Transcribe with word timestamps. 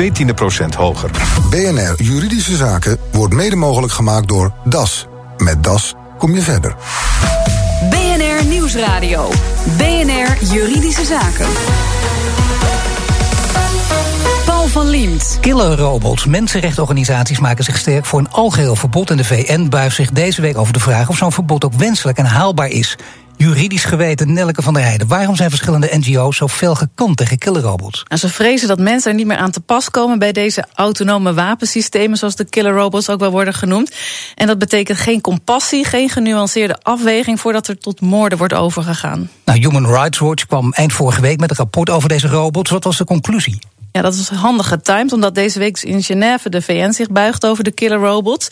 2 0.00 0.12
tiende 0.12 0.34
procent 0.34 0.74
hoger. 0.74 1.10
BNR 1.50 2.02
Juridische 2.02 2.56
Zaken 2.56 2.96
wordt 3.12 3.34
mede 3.34 3.56
mogelijk 3.56 3.92
gemaakt 3.92 4.28
door 4.28 4.52
DAS. 4.64 5.06
Met 5.36 5.64
DAS 5.64 5.94
kom 6.18 6.34
je 6.34 6.42
verder. 6.42 6.76
BNR 7.90 8.44
Nieuwsradio. 8.46 9.30
BNR 9.76 10.52
Juridische 10.52 11.04
Zaken. 11.04 11.46
Paul 14.44 14.66
van 14.66 14.88
Liemt. 14.88 15.38
Killerrobots. 15.40 16.26
Mensenrechtenorganisaties 16.26 17.38
maken 17.38 17.64
zich 17.64 17.78
sterk 17.78 18.04
voor 18.04 18.18
een 18.18 18.30
algeheel 18.30 18.76
verbod. 18.76 19.10
En 19.10 19.16
de 19.16 19.24
VN 19.24 19.68
buigt 19.68 19.96
zich 19.96 20.10
deze 20.10 20.40
week 20.40 20.58
over 20.58 20.72
de 20.72 20.80
vraag 20.80 21.08
of 21.08 21.16
zo'n 21.16 21.32
verbod 21.32 21.64
ook 21.64 21.74
wenselijk 21.74 22.18
en 22.18 22.26
haalbaar 22.26 22.68
is. 22.68 22.96
Juridisch 23.40 23.84
geweten 23.84 24.32
Nelke 24.32 24.62
van 24.62 24.74
der 24.74 24.82
Heijden. 24.82 25.06
Waarom 25.08 25.36
zijn 25.36 25.50
verschillende 25.50 25.90
NGO's 25.92 26.36
zo 26.36 26.48
fel 26.48 26.74
gekant 26.74 27.16
tegen 27.16 27.38
killerrobots? 27.38 28.04
Nou, 28.08 28.20
ze 28.20 28.28
vrezen 28.28 28.68
dat 28.68 28.78
mensen 28.78 29.10
er 29.10 29.16
niet 29.16 29.26
meer 29.26 29.36
aan 29.36 29.50
te 29.50 29.60
pas 29.60 29.90
komen 29.90 30.18
bij 30.18 30.32
deze 30.32 30.64
autonome 30.74 31.34
wapensystemen, 31.34 32.18
zoals 32.18 32.36
de 32.36 32.44
killerrobots 32.44 33.08
ook 33.08 33.20
wel 33.20 33.30
worden 33.30 33.54
genoemd. 33.54 33.94
En 34.34 34.46
dat 34.46 34.58
betekent 34.58 34.98
geen 34.98 35.20
compassie, 35.20 35.84
geen 35.84 36.08
genuanceerde 36.08 36.78
afweging 36.82 37.40
voordat 37.40 37.68
er 37.68 37.78
tot 37.78 38.00
moorden 38.00 38.38
wordt 38.38 38.54
overgegaan. 38.54 39.30
Nou, 39.44 39.58
Human 39.58 39.86
Rights 39.86 40.18
Watch 40.18 40.46
kwam 40.46 40.72
eind 40.72 40.92
vorige 40.92 41.20
week 41.20 41.40
met 41.40 41.50
een 41.50 41.56
rapport 41.56 41.90
over 41.90 42.08
deze 42.08 42.28
robots. 42.28 42.70
Wat 42.70 42.84
was 42.84 42.96
de 42.96 43.04
conclusie? 43.04 43.58
Ja, 43.92 44.02
dat 44.02 44.14
is 44.14 44.28
handig 44.28 44.68
getimed, 44.68 45.12
omdat 45.12 45.34
deze 45.34 45.58
week 45.58 45.80
in 45.80 46.02
Genève 46.02 46.50
de 46.50 46.62
VN 46.62 46.90
zich 46.92 47.10
buigt 47.10 47.46
over 47.46 47.64
de 47.64 47.70
killer 47.70 47.98
robots. 47.98 48.48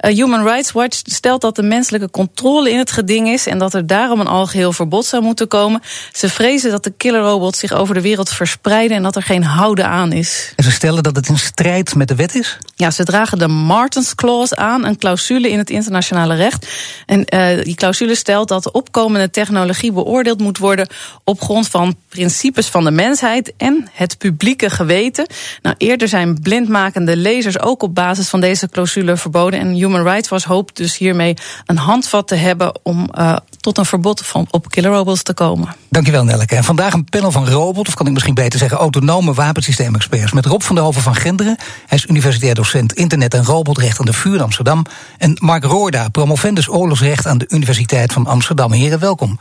Uh, 0.00 0.14
Human 0.14 0.42
Rights 0.42 0.72
Watch 0.72 1.00
stelt 1.04 1.40
dat 1.40 1.56
de 1.56 1.62
menselijke 1.62 2.10
controle 2.10 2.70
in 2.70 2.78
het 2.78 2.90
geding 2.90 3.28
is 3.28 3.46
en 3.46 3.58
dat 3.58 3.74
er 3.74 3.86
daarom 3.86 4.20
een 4.20 4.26
algeheel 4.26 4.72
verbod 4.72 5.04
zou 5.04 5.22
moeten 5.22 5.48
komen. 5.48 5.82
Ze 6.12 6.28
vrezen 6.28 6.70
dat 6.70 6.84
de 6.84 6.92
killer 6.96 7.20
robots 7.20 7.58
zich 7.58 7.72
over 7.72 7.94
de 7.94 8.00
wereld 8.00 8.28
verspreiden 8.28 8.96
en 8.96 9.02
dat 9.02 9.16
er 9.16 9.22
geen 9.22 9.44
houden 9.44 9.88
aan 9.88 10.12
is. 10.12 10.52
En 10.56 10.64
ze 10.64 10.70
stellen 10.70 11.02
dat 11.02 11.16
het 11.16 11.28
in 11.28 11.38
strijd 11.38 11.94
met 11.94 12.08
de 12.08 12.14
wet 12.14 12.34
is? 12.34 12.58
Ja, 12.74 12.90
ze 12.90 13.04
dragen 13.04 13.38
de 13.38 13.48
Martens 13.48 14.14
Clause 14.14 14.56
aan, 14.56 14.84
een 14.84 14.98
clausule 14.98 15.50
in 15.50 15.58
het 15.58 15.70
internationale 15.70 16.34
recht. 16.34 16.66
En 17.06 17.24
uh, 17.34 17.64
die 17.64 17.74
clausule 17.74 18.14
stelt 18.14 18.48
dat 18.48 18.62
de 18.62 18.72
opkomende 18.72 19.30
technologie 19.30 19.92
beoordeeld 19.92 20.40
moet 20.40 20.58
worden 20.58 20.88
op 21.24 21.40
grond 21.40 21.68
van 21.68 21.96
principes 22.08 22.66
van 22.66 22.84
de 22.84 22.90
mensheid 22.90 23.52
en 23.56 23.88
het 23.92 24.18
publieke 24.18 24.70
geweten. 24.78 25.26
Nou, 25.62 25.74
eerder 25.78 26.08
zijn 26.08 26.40
blindmakende 26.40 27.16
lezers 27.16 27.60
ook 27.60 27.82
op 27.82 27.94
basis 27.94 28.28
van 28.28 28.40
deze 28.40 28.68
clausule 28.68 29.16
verboden. 29.16 29.60
En 29.60 29.72
Human 29.72 30.02
Rights 30.02 30.28
Watch 30.28 30.44
hoopt 30.44 30.76
dus 30.76 30.98
hiermee 30.98 31.34
een 31.66 31.76
handvat 31.76 32.28
te 32.28 32.34
hebben 32.34 32.72
om 32.82 33.10
uh, 33.18 33.36
tot 33.60 33.78
een 33.78 33.84
verbod 33.84 34.26
van, 34.26 34.46
op 34.50 34.70
killer 34.70 34.90
robots 34.90 35.22
te 35.22 35.34
komen. 35.34 35.74
Dankjewel, 35.88 36.24
Nelleke. 36.24 36.56
En 36.56 36.64
vandaag 36.64 36.92
een 36.92 37.04
panel 37.04 37.30
van 37.30 37.48
robot, 37.48 37.88
of 37.88 37.94
kan 37.94 38.06
ik 38.06 38.12
misschien 38.12 38.34
beter 38.34 38.58
zeggen, 38.58 38.78
autonome 38.78 39.34
wapensysteemexperts. 39.34 40.32
Met 40.32 40.46
Rob 40.46 40.62
van 40.62 40.74
der 40.74 40.84
Hoven 40.84 41.02
van 41.02 41.14
Genderen. 41.14 41.56
Hij 41.86 41.98
is 41.98 42.06
universitair 42.06 42.54
docent 42.54 42.92
internet 42.92 43.34
en 43.34 43.44
robotrecht 43.44 43.98
aan 43.98 44.06
de 44.06 44.12
VUR 44.12 44.42
Amsterdam. 44.42 44.84
En 45.18 45.36
Mark 45.40 45.64
Roorda, 45.64 46.08
promovendus 46.08 46.68
oorlogsrecht 46.68 47.26
aan 47.26 47.38
de 47.38 47.46
Universiteit 47.48 48.12
van 48.12 48.26
Amsterdam. 48.26 48.72
Heren, 48.72 48.98
welkom. 48.98 49.38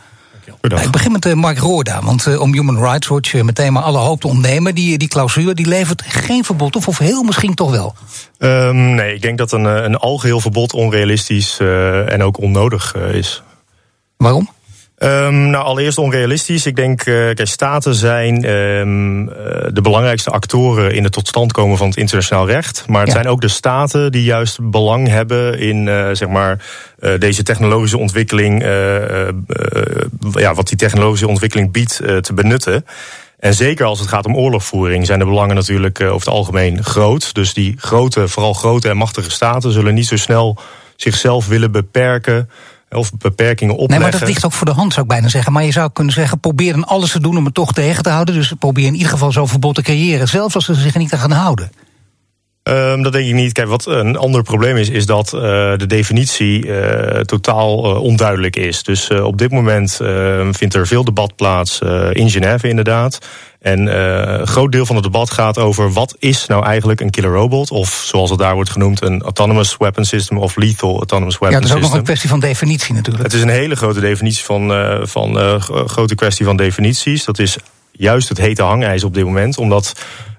Nou, 0.62 0.82
ik 0.82 0.92
begin 0.92 1.12
met 1.12 1.26
uh, 1.26 1.34
Mark 1.34 1.58
Roorda, 1.58 2.02
want 2.02 2.26
uh, 2.26 2.42
om 2.42 2.54
Human 2.54 2.80
Rights 2.80 3.08
Watch 3.08 3.34
uh, 3.34 3.42
meteen 3.42 3.74
maar 3.74 3.84
alle 3.84 3.98
hoop 3.98 4.22
te 4.22 4.28
ontnemen, 4.28 4.76
die, 4.76 4.98
die 4.98 5.08
clausule 5.08 5.54
die 5.54 5.68
levert 5.68 6.04
geen 6.08 6.44
verbod 6.44 6.76
of, 6.76 6.88
of 6.88 6.98
heel 6.98 7.24
misschien 7.24 7.54
toch 7.54 7.72
wel? 7.72 7.96
Um, 8.38 8.96
nee, 8.96 9.14
ik 9.14 9.22
denk 9.22 9.38
dat 9.38 9.52
een, 9.52 9.66
een 9.66 9.96
algeheel 9.96 10.40
verbod 10.40 10.74
onrealistisch 10.74 11.58
en 12.08 12.24
ook 12.24 12.40
onnodig 12.40 12.96
is. 12.96 13.44
Waarom? 14.18 14.50
Um, 15.00 15.50
nou, 15.50 15.64
allereerst 15.64 15.98
onrealistisch. 15.98 16.66
Ik 16.66 16.76
denk, 16.76 17.06
uh, 17.06 17.16
kijk, 17.16 17.46
staten 17.46 17.96
zijn 17.96 18.50
um, 18.50 19.22
uh, 19.22 19.36
de 19.74 19.82
belangrijkste 19.82 20.30
actoren 20.30 20.94
in 20.94 21.04
het 21.04 21.12
tot 21.12 21.28
stand 21.28 21.52
komen 21.52 21.78
van 21.78 21.88
het 21.88 21.98
internationaal 21.98 22.48
recht. 22.48 22.84
Maar 22.88 23.00
het 23.00 23.08
ja. 23.08 23.14
zijn 23.14 23.28
ook 23.28 23.42
de 23.42 23.48
staten 23.48 24.12
die 24.12 24.24
juist 24.24 24.70
belang 24.70 25.08
hebben 25.08 25.60
in, 25.60 25.88
uh, 25.88 26.10
zeg 26.12 26.28
maar, 26.28 26.66
deze 27.20 27.44
technologische 27.44 27.98
ontwikkeling, 27.98 28.64
ja, 30.32 30.54
wat 30.54 30.68
die 30.68 30.78
technologische 30.78 31.28
ontwikkeling 31.28 31.72
biedt, 31.72 31.96
te 32.22 32.34
benutten. 32.34 32.86
En 33.40 33.54
zeker 33.54 33.86
als 33.86 34.00
het 34.00 34.08
gaat 34.08 34.26
om 34.26 34.36
oorlogvoering 34.36 35.06
zijn 35.06 35.20
de 35.20 35.26
belangen 35.26 35.56
natuurlijk 35.56 36.02
over 36.02 36.28
het 36.28 36.36
algemeen 36.36 36.84
groot. 36.84 37.34
Dus 37.34 37.54
die 37.54 37.76
grote, 37.78 38.28
vooral 38.28 38.54
grote 38.54 38.90
en 38.90 38.98
machtige 38.98 39.32
staten 39.32 39.72
zullen 39.72 39.94
niet 39.94 40.08
zo 40.08 40.18
snel 40.18 40.58
zichzelf 40.96 41.48
willen 41.48 41.72
beperken 41.72 42.50
of 42.90 43.12
beperkingen 43.18 43.74
opleggen. 43.74 44.00
Nee, 44.02 44.12
maar 44.12 44.20
dat 44.20 44.30
ligt 44.30 44.46
ook 44.46 44.54
voor 44.54 44.66
de 44.66 44.74
hand, 44.74 44.94
zou 44.94 45.06
ik 45.06 45.12
bijna 45.12 45.28
zeggen. 45.28 45.54
Maar 45.54 45.64
je 45.64 45.72
zou 45.72 45.90
kunnen 45.94 46.14
zeggen, 46.14 46.40
probeer 46.40 46.74
dan 46.74 46.86
alles 46.86 47.12
te 47.12 47.20
doen 47.20 47.38
om 47.38 47.46
het 47.46 47.54
toch 47.54 47.74
tegen 47.74 48.04
te 48.04 48.10
houden. 48.10 48.36
Dus 48.36 48.54
probeer 48.60 48.86
in 48.86 48.94
ieder 48.94 49.10
geval 49.10 49.32
zo'n 49.32 49.48
verbod 49.48 49.76
te 49.76 49.82
creëren, 49.82 50.28
zelfs 50.28 50.56
als 50.56 50.66
ze 50.66 50.74
zich 50.74 50.94
er 50.94 51.00
niet 51.00 51.14
aan 51.14 51.20
gaan 51.20 51.32
houden. 51.32 51.72
Um, 52.70 53.02
dat 53.02 53.12
denk 53.12 53.28
ik 53.28 53.34
niet. 53.34 53.52
Kijk, 53.52 53.68
wat 53.68 53.86
een 53.86 54.18
ander 54.18 54.44
probleem 54.44 54.78
is, 54.78 54.90
is 54.90 55.06
dat 55.06 55.34
uh, 55.34 55.42
de 55.78 55.86
definitie 55.88 56.66
uh, 56.66 57.20
totaal 57.20 57.96
uh, 57.96 58.02
onduidelijk 58.02 58.56
is. 58.56 58.84
Dus 58.84 59.12
op 59.12 59.38
dit 59.38 59.52
moment 59.52 59.96
vindt 60.52 60.74
er 60.74 60.88
veel 60.88 61.04
debat 61.04 61.36
plaats 61.36 61.80
in 62.12 62.30
Genève 62.30 62.68
inderdaad. 62.68 63.18
En 63.62 64.00
een 64.40 64.48
groot 64.48 64.72
deel 64.72 64.86
van 64.86 64.96
het 64.96 65.04
debat 65.04 65.32
gaat 65.32 65.58
over 65.58 65.92
wat 65.92 66.16
is 66.20 66.46
nou 66.46 66.66
eigenlijk 66.66 67.02
een 67.02 67.10
killer 67.10 67.32
robot? 67.32 67.72
Of 67.72 68.04
zoals 68.06 68.30
het 68.30 68.40
daar 68.40 68.54
wordt 68.54 68.70
genoemd, 68.70 69.02
een 69.02 69.22
autonomous 69.22 69.78
weapon 69.78 70.06
system 70.06 70.38
of 70.38 70.56
lethal 70.56 70.98
autonomous 70.98 71.38
weapon 71.38 71.52
system. 71.52 71.52
Ja, 71.52 71.60
dat 71.60 71.70
is 71.70 71.76
ook 71.76 71.82
nog 71.82 71.94
een 71.94 72.04
kwestie 72.04 72.30
van 72.30 72.40
definitie 72.40 72.94
natuurlijk. 72.94 73.24
Het 73.24 73.34
is 73.34 73.42
een 73.42 73.50
hele 73.50 73.76
grote 73.76 74.00
definitie 74.00 74.46
van, 74.46 74.72
van 75.08 75.60
grote 75.88 76.16
kwestie 76.16 76.46
van 76.46 76.58
definities. 76.58 77.26
Dat 77.26 77.40
is 77.40 77.58
juist 77.92 78.30
het 78.30 78.38
hete 78.38 78.64
hangijs 78.64 79.04
op 79.04 79.14
dit 79.14 79.24
moment, 79.24 79.58
omdat 79.58 79.94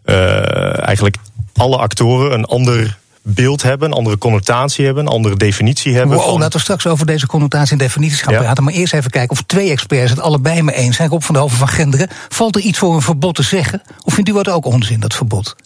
eigenlijk 0.05 1.17
alle 1.59 1.77
actoren 1.77 2.33
een 2.33 2.45
ander 2.45 2.99
beeld 3.35 3.63
hebben, 3.63 3.89
een 3.89 3.97
andere 3.97 4.19
connotatie 4.19 4.85
hebben, 4.85 5.07
een 5.07 5.13
andere 5.13 5.37
definitie 5.37 5.95
hebben. 5.95 6.17
Wow, 6.17 6.27
van... 6.27 6.39
laten 6.39 6.53
we 6.53 6.59
straks 6.59 6.87
over 6.87 7.07
deze 7.07 7.27
connotatie 7.27 7.73
en 7.73 7.79
definities 7.79 8.21
gaan 8.21 8.35
ja. 8.35 8.41
praten. 8.41 8.65
Maar 8.65 8.73
eerst 8.73 8.95
even 8.95 9.11
kijken 9.11 9.31
of 9.31 9.43
twee 9.43 9.71
experts 9.71 10.11
het 10.11 10.21
allebei 10.21 10.63
mee 10.63 10.77
eens 10.77 10.97
zijn. 10.97 11.09
Rob 11.09 11.23
van 11.23 11.35
de 11.35 11.41
Hoven 11.41 11.59
van 11.59 11.69
Genderen. 11.69 12.09
Valt 12.29 12.57
er 12.57 12.63
iets 12.63 12.79
voor 12.79 12.95
een 12.95 13.03
verbod 13.03 13.35
te 13.35 13.43
zeggen? 13.43 13.83
Of 14.05 14.15
vindt 14.15 14.31
u 14.31 14.33
wat 14.33 14.49
ook 14.49 14.65
onzin, 14.65 15.01
dat 15.01 15.15
verbod? 15.15 15.57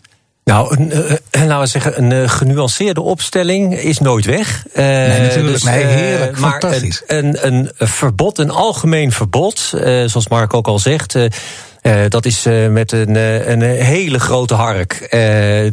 Nou, 0.45 0.77
een, 0.77 0.97
uh, 0.97 1.47
laten 1.47 1.61
we 1.61 1.67
zeggen, 1.67 2.03
een 2.03 2.11
uh, 2.11 2.29
genuanceerde 2.29 3.01
opstelling 3.01 3.75
is 3.75 3.99
nooit 3.99 4.25
weg. 4.25 4.65
Uh, 4.69 4.85
nee, 4.85 5.21
natuurlijk. 5.21 5.53
Dus, 5.53 5.63
nee, 5.63 5.85
heerlijk, 5.85 6.39
maar 6.39 6.51
fantastisch. 6.51 7.03
Een, 7.07 7.47
een, 7.47 7.71
een, 7.77 7.89
verbod, 7.89 8.39
een 8.39 8.51
algemeen 8.51 9.13
verbod, 9.13 9.59
zoals 10.07 10.29
Mark 10.29 10.55
ook 10.55 10.67
al 10.67 10.79
zegt 10.79 11.15
uh, 11.15 11.25
dat 12.09 12.27
is 12.27 12.47
uh, 12.47 12.69
met 12.69 12.93
een, 12.93 13.15
uh, 13.15 13.49
een 13.49 13.63
hele 13.63 14.21
grote 14.21 14.55
hark, 14.55 15.09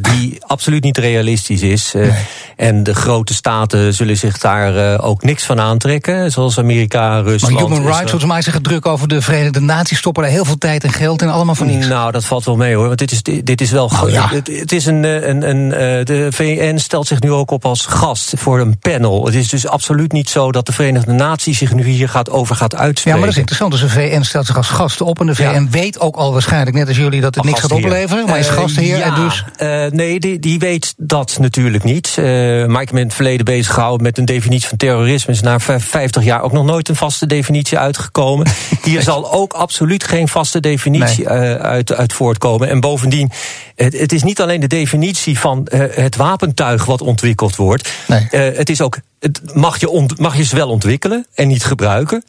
die 0.02 0.38
absoluut 0.47 0.84
niet 0.84 0.97
realistisch 0.97 1.62
is. 1.62 1.92
Nee. 1.94 2.12
En 2.56 2.84
de 2.84 2.96
grote 2.96 3.34
staten 3.34 3.94
zullen 3.94 4.18
zich 4.18 4.38
daar 4.38 5.02
ook 5.02 5.24
niks 5.24 5.44
van 5.44 5.59
aantrekken, 5.59 6.31
zoals 6.31 6.58
Amerika, 6.58 7.19
Rusland. 7.19 7.53
Maar 7.53 7.64
Human 7.64 7.86
Rights, 7.86 8.12
volgens 8.12 8.31
mij 8.31 8.42
zeggen 8.42 8.64
druk 8.64 8.86
over 8.86 9.08
de 9.08 9.22
Verenigde 9.22 9.59
Naties, 9.59 9.98
stoppen 9.98 10.24
daar 10.24 10.31
heel 10.31 10.46
veel 10.46 10.58
tijd 10.58 10.84
en 10.84 10.92
geld 10.92 11.22
in, 11.22 11.30
allemaal 11.30 11.56
van 11.56 11.68
niks. 11.68 11.88
Nou, 11.88 12.12
dat 12.12 12.25
valt 12.25 12.46
wel 12.46 12.56
mee 12.56 12.75
hoor, 12.75 12.88
want 12.88 13.00
dit 13.00 13.12
is, 13.12 13.24
dit 13.44 13.62
is 13.62 13.72
wel. 13.72 13.86
Oh, 13.86 14.09
ja. 14.09 14.30
het, 14.30 14.48
het, 14.48 14.72
is 14.72 14.86
een, 14.86 15.03
een, 15.03 15.50
een, 15.50 15.69
de 16.06 16.28
VN 16.30 16.78
stelt 16.78 17.08
zich 17.08 17.22
nu 17.22 17.31
ook 17.31 17.52
op 17.52 17.66
als 17.66 17.86
gast 17.86 18.34
voor 18.38 18.59
een 18.59 18.80
panel. 18.80 19.25
Het 19.25 19.36
is 19.36 19.50
dus 19.50 19.68
absoluut 19.68 20.12
niet 20.12 20.30
zo 20.30 20.52
dat 20.52 20.66
de 20.66 20.72
Verenigde 20.72 21.12
Naties 21.12 21.58
zich 21.58 21.74
nu 21.74 21.84
hier 21.84 22.09
gaat 22.09 22.30
over 22.30 22.56
gaat 22.56 22.75
uitspreken. 22.75 23.12
Ja, 23.12 23.16
maar 23.16 23.25
dat 23.25 23.34
is 23.34 23.40
interessant. 23.40 23.72
Dus 23.72 23.81
de 23.81 23.90
VN 23.90 24.22
stelt 24.22 24.46
zich 24.46 24.58
als 24.58 24.68
gast 24.68 25.02
op 25.02 25.19
en 25.19 25.25
de 25.25 25.36
VN 25.36 25.44
ja. 25.44 25.68
weet 25.69 25.99
ook 26.00 26.16
al 26.16 26.32
waarschijnlijk, 26.32 26.76
net 26.76 26.88
als 26.88 26.98
jullie, 26.98 27.22
dat 27.22 27.36
het 27.36 27.44
niks 27.44 27.60
gaat 27.60 27.72
opleveren. 27.72 28.26
Maar 28.26 28.40
is 28.40 28.48
gastheer 28.48 28.94
uh, 28.94 28.98
ja, 28.98 29.16
en 29.16 29.24
dus. 29.24 29.44
Uh, 29.62 29.86
nee, 29.92 30.20
die, 30.20 30.40
die, 30.40 30.60
weet 30.60 30.94
dat 30.98 31.38
natuurlijk 31.40 31.84
niet. 31.84 32.16
Uh, 32.20 32.26
maar 32.66 32.82
ik 32.82 32.90
ben 32.90 33.00
in 33.00 33.06
het 33.06 33.14
verleden 33.14 33.46
bezig 33.46 33.74
gehouden 33.74 34.04
met 34.04 34.18
een 34.18 34.26
definitie 34.26 34.68
van 34.68 34.78
terrorisme. 34.78 35.34
Is 35.34 35.42
na 35.42 35.60
50 35.60 36.24
jaar 36.24 36.42
ook 36.42 36.52
nog 36.52 36.66
nooit 36.66 36.90
een 36.90 36.96
vaste 36.96 37.26
definitie 37.26 37.78
uitgekomen. 37.78 38.48
Hier 38.84 39.02
zal 39.02 39.32
ook 39.32 39.54
absoluut 39.54 40.04
geen 40.04 40.28
vaste 40.28 40.60
definitie 40.60 41.26
nee. 41.26 41.58
uit, 41.58 41.94
uit 41.94 42.14
voortkomen. 42.14 42.70
En 42.70 42.80
bovendien, 42.80 43.31
het, 43.76 44.00
het, 44.00 44.12
is 44.12 44.24
niet 44.24 44.42
alleen 44.42 44.60
de 44.60 44.68
definitie 44.68 45.40
van 45.40 45.68
het 45.94 46.16
wapentuig 46.16 46.86
wat 46.86 47.02
ontwikkeld 47.02 47.56
wordt. 47.56 47.92
Nee. 48.07 48.28
het 48.31 48.69
is 48.69 48.81
ook 48.81 48.98
het 49.19 49.56
mag, 49.56 49.80
je 49.80 49.89
ont, 49.89 50.19
mag 50.19 50.38
je 50.38 50.44
ze 50.44 50.56
wel 50.56 50.69
ontwikkelen 50.69 51.25
en 51.33 51.48
niet 51.48 51.63
gebruiken? 51.63 52.24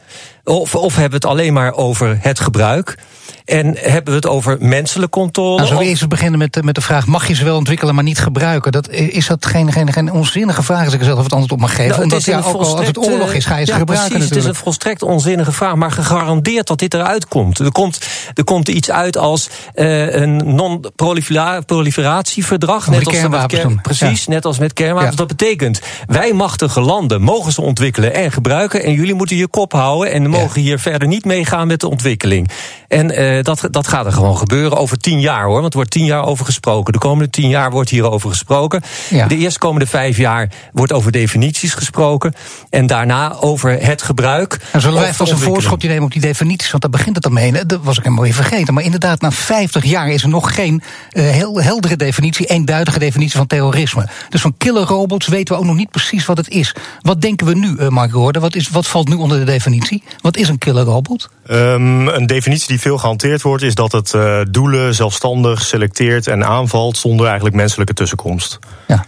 Of, 0.45 0.75
of 0.75 0.93
hebben 0.93 1.21
we 1.21 1.27
het 1.27 1.37
alleen 1.37 1.53
maar 1.53 1.75
over 1.75 2.19
het 2.21 2.41
gebruik? 2.41 2.99
En 3.45 3.77
hebben 3.79 4.05
we 4.05 4.15
het 4.15 4.27
over 4.27 4.57
menselijke 4.61 5.19
controle? 5.19 5.55
Nou, 5.55 5.67
zullen 5.67 5.83
we 5.83 5.89
eerst 5.89 6.09
beginnen 6.09 6.39
met, 6.39 6.65
met 6.65 6.75
de 6.75 6.81
vraag: 6.81 7.07
mag 7.07 7.29
je 7.29 7.35
ze 7.35 7.45
wel 7.45 7.57
ontwikkelen, 7.57 7.95
maar 7.95 8.05
niet 8.05 8.19
gebruiken? 8.19 8.73
Dat, 8.73 8.91
is 8.91 9.27
dat 9.27 9.47
geen, 9.47 9.73
geen, 9.73 9.93
geen 9.93 10.13
onzinnige 10.13 10.63
vraag 10.63 10.85
als 10.85 10.95
ik 10.95 11.01
er 11.01 11.07
zelf 11.07 11.23
het 11.23 11.33
antwoord 11.33 11.53
op 11.53 11.61
mag 11.61 11.75
geven? 11.75 11.89
Nou, 11.89 12.03
Omdat 12.03 12.25
ja, 12.25 12.39
ook 12.39 12.45
al 12.45 12.77
als 12.77 12.87
het 12.87 12.99
oorlog 12.99 13.33
is, 13.33 13.45
ga 13.45 13.57
je 13.57 13.65
ze 13.65 13.73
ja, 13.73 13.79
gebruiken. 13.79 14.09
Precies, 14.09 14.29
natuurlijk. 14.29 14.35
het 14.35 14.43
is 14.43 14.47
een 14.47 14.55
volstrekt 14.55 15.03
onzinnige 15.03 15.53
vraag, 15.53 15.75
maar 15.75 15.93
gegarandeerd 15.93 16.67
dat 16.67 16.79
dit 16.79 16.95
eruit 16.95 17.29
komt. 17.29 17.59
Er 17.59 17.73
komt, 17.73 17.99
er 18.35 18.45
komt 18.45 18.69
iets 18.69 18.91
uit 18.91 19.17
als 19.17 19.49
uh, 19.75 20.15
een 20.15 20.55
non-proliferatieverdrag. 20.55 22.87
Net 22.87 22.97
als 22.97 23.05
met 23.05 23.15
kernwapens. 23.15 23.61
Kern, 23.61 23.81
precies, 23.81 24.25
ja. 24.25 24.33
net 24.33 24.45
als 24.45 24.59
met 24.59 24.73
kernwapens. 24.73 25.17
Dat 25.17 25.29
betekent, 25.29 25.81
wij 26.07 26.33
machtigen 26.33 26.80
landen 26.81 27.23
mogen 27.23 27.53
ze 27.53 27.61
ontwikkelen 27.61 28.15
en 28.15 28.33
gebruiken. 28.33 28.83
En 28.85 28.93
jullie 28.93 29.15
moeten 29.15 29.37
je 29.37 29.49
kop 29.49 29.73
houden 29.73 30.13
en 30.13 30.31
mogen 30.31 30.61
hier 30.61 30.79
verder 30.79 31.09
niet 31.09 31.25
meegaan 31.25 31.67
met 31.67 31.81
de 31.81 31.89
ontwikkeling. 31.89 32.51
En 32.89 33.21
uh, 33.21 33.43
dat, 33.43 33.69
dat 33.71 33.87
gaat 33.87 34.07
er 34.07 34.13
gewoon 34.13 34.37
gebeuren 34.37 34.79
over 34.79 34.99
tien 34.99 35.21
jaar 35.21 35.45
hoor. 35.45 35.61
Want 35.61 35.73
er 35.73 35.79
wordt 35.79 35.91
tien 35.91 36.05
jaar 36.05 36.25
over 36.25 36.45
gesproken. 36.45 36.93
De 36.93 36.99
komende 36.99 37.31
tien 37.31 37.49
jaar 37.49 37.71
wordt 37.71 37.91
hierover 37.91 38.31
gesproken. 38.31 38.83
Ja. 39.11 39.27
De 39.27 39.37
eerstkomende 39.37 39.87
vijf 39.87 40.17
jaar 40.17 40.51
wordt 40.73 40.93
over 40.93 41.13
definities 41.13 41.75
gesproken. 41.75 42.35
En 42.71 42.87
daarna 42.87 43.35
over 43.35 43.83
het 43.83 44.03
gebruik. 44.03 44.61
En 44.73 44.81
zullen 44.81 45.01
wij 45.01 45.15
vast 45.15 45.33
een 45.33 45.39
voorschotje 45.39 45.89
nemen 45.89 46.05
op 46.05 46.13
die 46.13 46.21
definities? 46.21 46.71
Want 46.71 46.83
daar 46.83 46.91
begint 46.91 47.15
het 47.15 47.25
dan 47.25 47.33
mee. 47.33 47.53
Dat 47.53 47.79
was 47.83 47.97
ik 47.97 48.05
helemaal 48.05 48.25
even 48.25 48.45
vergeten. 48.45 48.75
Maar 48.75 48.85
inderdaad, 48.85 49.21
na 49.21 49.31
50 49.33 49.85
jaar 49.85 50.09
is 50.09 50.23
er 50.23 50.29
nog 50.29 50.55
geen 50.55 50.83
uh, 51.13 51.31
heel 51.31 51.63
heldere 51.63 51.97
definitie, 51.97 52.47
eenduidige 52.47 52.99
definitie 52.99 53.37
van 53.37 53.47
terrorisme. 53.47 54.09
Dus 54.29 54.41
van 54.41 54.55
killer 54.59 54.87
robots 54.87 55.27
weten 55.27 55.55
we 55.55 55.61
ook 55.61 55.67
nog 55.67 55.77
niet 55.77 55.91
precies 55.91 56.27
wat 56.27 56.37
het 56.37 56.49
is. 56.49 56.70
Wat 57.03 57.21
denken 57.21 57.47
we 57.47 57.55
nu, 57.55 57.77
uh, 57.79 57.89
Mark 57.89 58.13
Roorde? 58.13 58.41
Wat, 58.41 58.55
is, 58.55 58.69
wat 58.69 58.87
valt 58.87 59.09
nu 59.09 59.15
onder 59.15 59.39
de 59.39 59.45
definitie? 59.45 60.03
Wat 60.21 60.37
is 60.37 60.49
een 60.49 60.59
killer 60.59 60.85
robot? 60.85 61.31
Um, 61.51 62.09
een 62.09 62.27
definitie 62.27 62.69
die 62.69 62.81
veel 62.81 62.99
gehanteerd 62.99 63.43
wordt, 63.43 63.63
is 63.63 63.75
dat 63.75 63.93
het 63.93 64.13
uh, 64.13 64.41
doelen 64.51 64.95
zelfstandig 64.95 65.63
selecteert 65.63 66.27
en 66.27 66.45
aanvalt 66.45 66.97
zonder 66.97 67.27
eigenlijk 67.27 67.57
menselijke 67.57 67.95
tussenkomst. 67.95 68.59
Ja. 68.89 69.07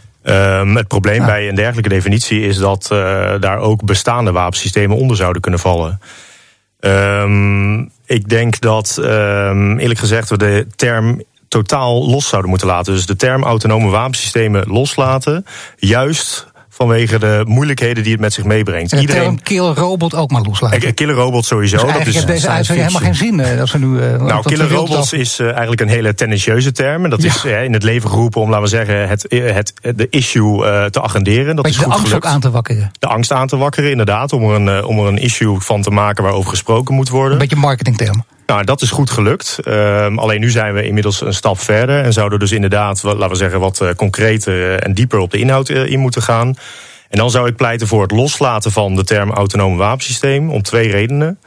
Um, 0.61 0.76
het 0.76 0.88
probleem 0.88 1.20
ja. 1.20 1.26
bij 1.26 1.49
een 1.49 1.55
dergelijke 1.55 1.88
definitie 1.88 2.47
is 2.47 2.59
dat 2.59 2.88
uh, 2.93 2.99
daar 3.41 3.59
ook 3.59 3.85
bestaande 3.85 4.32
wapensystemen 4.32 4.97
onder 4.97 5.17
zouden 5.17 5.43
kunnen 5.43 5.61
vallen. 5.61 6.00
Um, 6.81 7.91
ik 8.06 8.29
denk 8.29 8.61
dat, 8.61 8.99
eerlijk 8.99 9.99
gezegd, 9.99 10.29
we 10.29 10.38
de 10.38 10.67
term 10.76 11.23
totaal 11.49 12.08
los 12.11 12.29
zouden 12.29 12.50
moeten 12.50 12.69
laten. 12.69 12.94
Dus 12.94 13.06
de 13.06 13.17
term 13.17 13.43
autonome 13.43 13.91
wapensystemen 13.91 14.67
loslaten. 14.67 15.47
Juist 15.76 16.51
vanwege 16.74 17.19
de 17.19 17.42
moeilijkheden 17.46 18.02
die 18.02 18.12
het 18.12 18.20
met 18.20 18.32
zich 18.32 18.44
meebrengt. 18.44 18.92
En 18.92 19.00
Iedereen 19.00 19.42
killer 19.42 19.74
robot 19.74 20.14
ook 20.14 20.30
maar 20.30 20.42
loslaten. 20.42 20.94
Killer 20.94 21.14
robot 21.14 21.44
sowieso. 21.44 21.76
Dus 21.76 21.92
dat 21.92 22.06
is 22.06 22.14
heeft 22.14 22.26
deze 22.26 22.48
uitzending 22.48 22.88
helemaal 22.88 23.12
geen 23.12 23.26
zin. 23.26 23.38
Uh, 23.38 23.58
dat 23.58 23.69
ze 23.69 23.78
nu, 23.78 23.86
nou, 24.19 24.42
killer 24.42 24.70
robots 24.70 25.12
is 25.12 25.38
eigenlijk 25.38 25.80
een 25.80 25.88
hele 25.88 26.14
tendentieuze 26.14 26.72
term. 26.72 27.04
En 27.04 27.10
dat 27.10 27.22
is 27.22 27.44
in 27.44 27.72
het 27.72 27.82
leven 27.82 28.10
geroepen 28.10 28.40
om, 28.40 28.48
laten 28.48 28.62
we 28.62 28.69
zeggen, 28.69 29.08
het, 29.08 29.26
het, 29.28 29.72
de 29.96 30.06
issue 30.10 30.90
te 30.90 31.02
agenderen. 31.02 31.56
Dat 31.56 31.66
is 31.66 31.76
goed 31.76 31.86
de 31.86 31.92
angst 31.92 32.14
ook 32.14 32.26
aan 32.26 32.40
te 32.40 32.50
wakkeren. 32.50 32.90
De 32.98 33.06
angst 33.06 33.32
aan 33.32 33.46
te 33.46 33.56
wakkeren, 33.56 33.90
inderdaad. 33.90 34.32
Om 34.32 34.44
er 34.44 34.54
een, 34.54 34.84
om 34.84 34.98
er 34.98 35.06
een 35.06 35.19
issue 35.19 35.60
van 35.60 35.82
te 35.82 35.90
maken 35.90 36.22
waarover 36.22 36.50
gesproken 36.50 36.94
moet 36.94 37.08
worden. 37.08 37.32
Een 37.32 37.38
beetje 37.38 37.56
marketingterm. 37.56 38.24
Nou, 38.47 38.65
dat 38.65 38.83
is 38.83 38.91
goed 38.91 39.11
gelukt. 39.11 39.59
Uh, 39.65 40.17
alleen 40.17 40.41
nu 40.41 40.50
zijn 40.50 40.75
we 40.75 40.83
inmiddels 40.83 41.21
een 41.21 41.35
stap 41.35 41.61
verder. 41.61 42.05
En 42.05 42.12
zouden 42.12 42.39
dus 42.39 42.53
inderdaad, 42.53 43.03
laten 43.03 43.29
we 43.29 43.35
zeggen, 43.35 43.61
wat 43.61 43.93
concreter 43.97 44.79
en 44.79 44.94
dieper 44.94 45.19
op 45.19 45.31
de 45.31 45.39
inhoud 45.39 45.69
in 45.69 45.99
moeten 45.99 46.23
gaan. 46.23 46.55
En 47.09 47.19
dan 47.19 47.31
zou 47.31 47.49
ik 47.49 47.56
pleiten 47.56 47.87
voor 47.87 48.03
het 48.03 48.11
loslaten 48.11 48.73
van 48.73 48.94
de 48.94 49.05
term 49.05 49.31
autonome 49.31 49.77
wapensysteem 49.77 50.50
om 50.50 50.62
twee 50.62 50.91
redenen. 50.91 51.39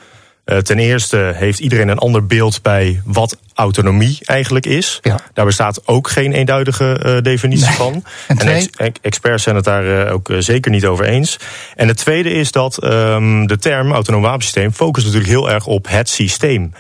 Uh, 0.46 0.58
ten 0.58 0.80
eerste 0.80 1.32
heeft 1.36 1.60
iedereen 1.60 1.88
een 1.88 1.98
ander 1.98 2.26
beeld 2.26 2.62
bij 2.62 3.02
wat 3.06 3.38
autonomie 3.54 4.18
eigenlijk 4.22 4.66
is. 4.66 5.00
Ja. 5.02 5.20
Daar 5.34 5.46
bestaat 5.46 5.88
ook 5.88 6.10
geen 6.10 6.34
eenduidige 6.34 7.02
uh, 7.06 7.22
definitie 7.22 7.66
nee. 7.66 7.76
van. 7.76 8.04
En, 8.28 8.38
en 8.38 8.70
ex 8.78 8.98
experts 9.02 9.44
zijn 9.44 9.56
het 9.56 9.66
daar 9.66 9.86
uh, 9.86 10.14
ook 10.14 10.30
zeker 10.38 10.72
niet 10.72 10.86
over 10.86 11.06
eens. 11.06 11.40
En 11.76 11.88
het 11.88 11.98
tweede 11.98 12.30
is 12.30 12.52
dat 12.52 12.84
um, 12.84 13.48
de 13.48 13.58
term 13.58 13.92
autonoom 13.92 14.22
wapensysteem 14.22 14.74
focust 14.74 15.06
natuurlijk 15.06 15.32
heel 15.32 15.50
erg 15.50 15.66
op 15.66 15.88
het 15.90 16.10
systeem. 16.10 16.74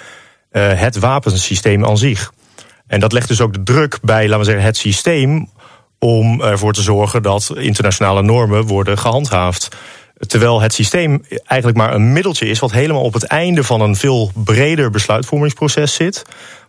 het 0.51 0.99
wapensysteem 0.99 1.85
aan 1.85 1.97
zich. 1.97 2.33
En 2.87 2.99
dat 2.99 3.11
legt 3.11 3.27
dus 3.27 3.41
ook 3.41 3.53
de 3.53 3.63
druk 3.63 3.97
bij, 4.01 4.23
laten 4.23 4.39
we 4.39 4.45
zeggen, 4.45 4.63
het 4.63 4.77
systeem 4.77 5.49
om 5.99 6.41
ervoor 6.41 6.73
te 6.73 6.81
zorgen 6.81 7.23
dat 7.23 7.51
internationale 7.55 8.21
normen 8.21 8.63
worden 8.65 8.97
gehandhaafd. 8.97 9.69
Terwijl 10.17 10.61
het 10.61 10.73
systeem 10.73 11.23
eigenlijk 11.45 11.77
maar 11.77 11.93
een 11.93 12.13
middeltje 12.13 12.45
is, 12.45 12.59
wat 12.59 12.71
helemaal 12.71 13.01
op 13.01 13.13
het 13.13 13.23
einde 13.23 13.63
van 13.63 13.81
een 13.81 13.95
veel 13.95 14.31
breder 14.33 14.91
besluitvormingsproces 14.91 15.93
zit. 15.93 16.23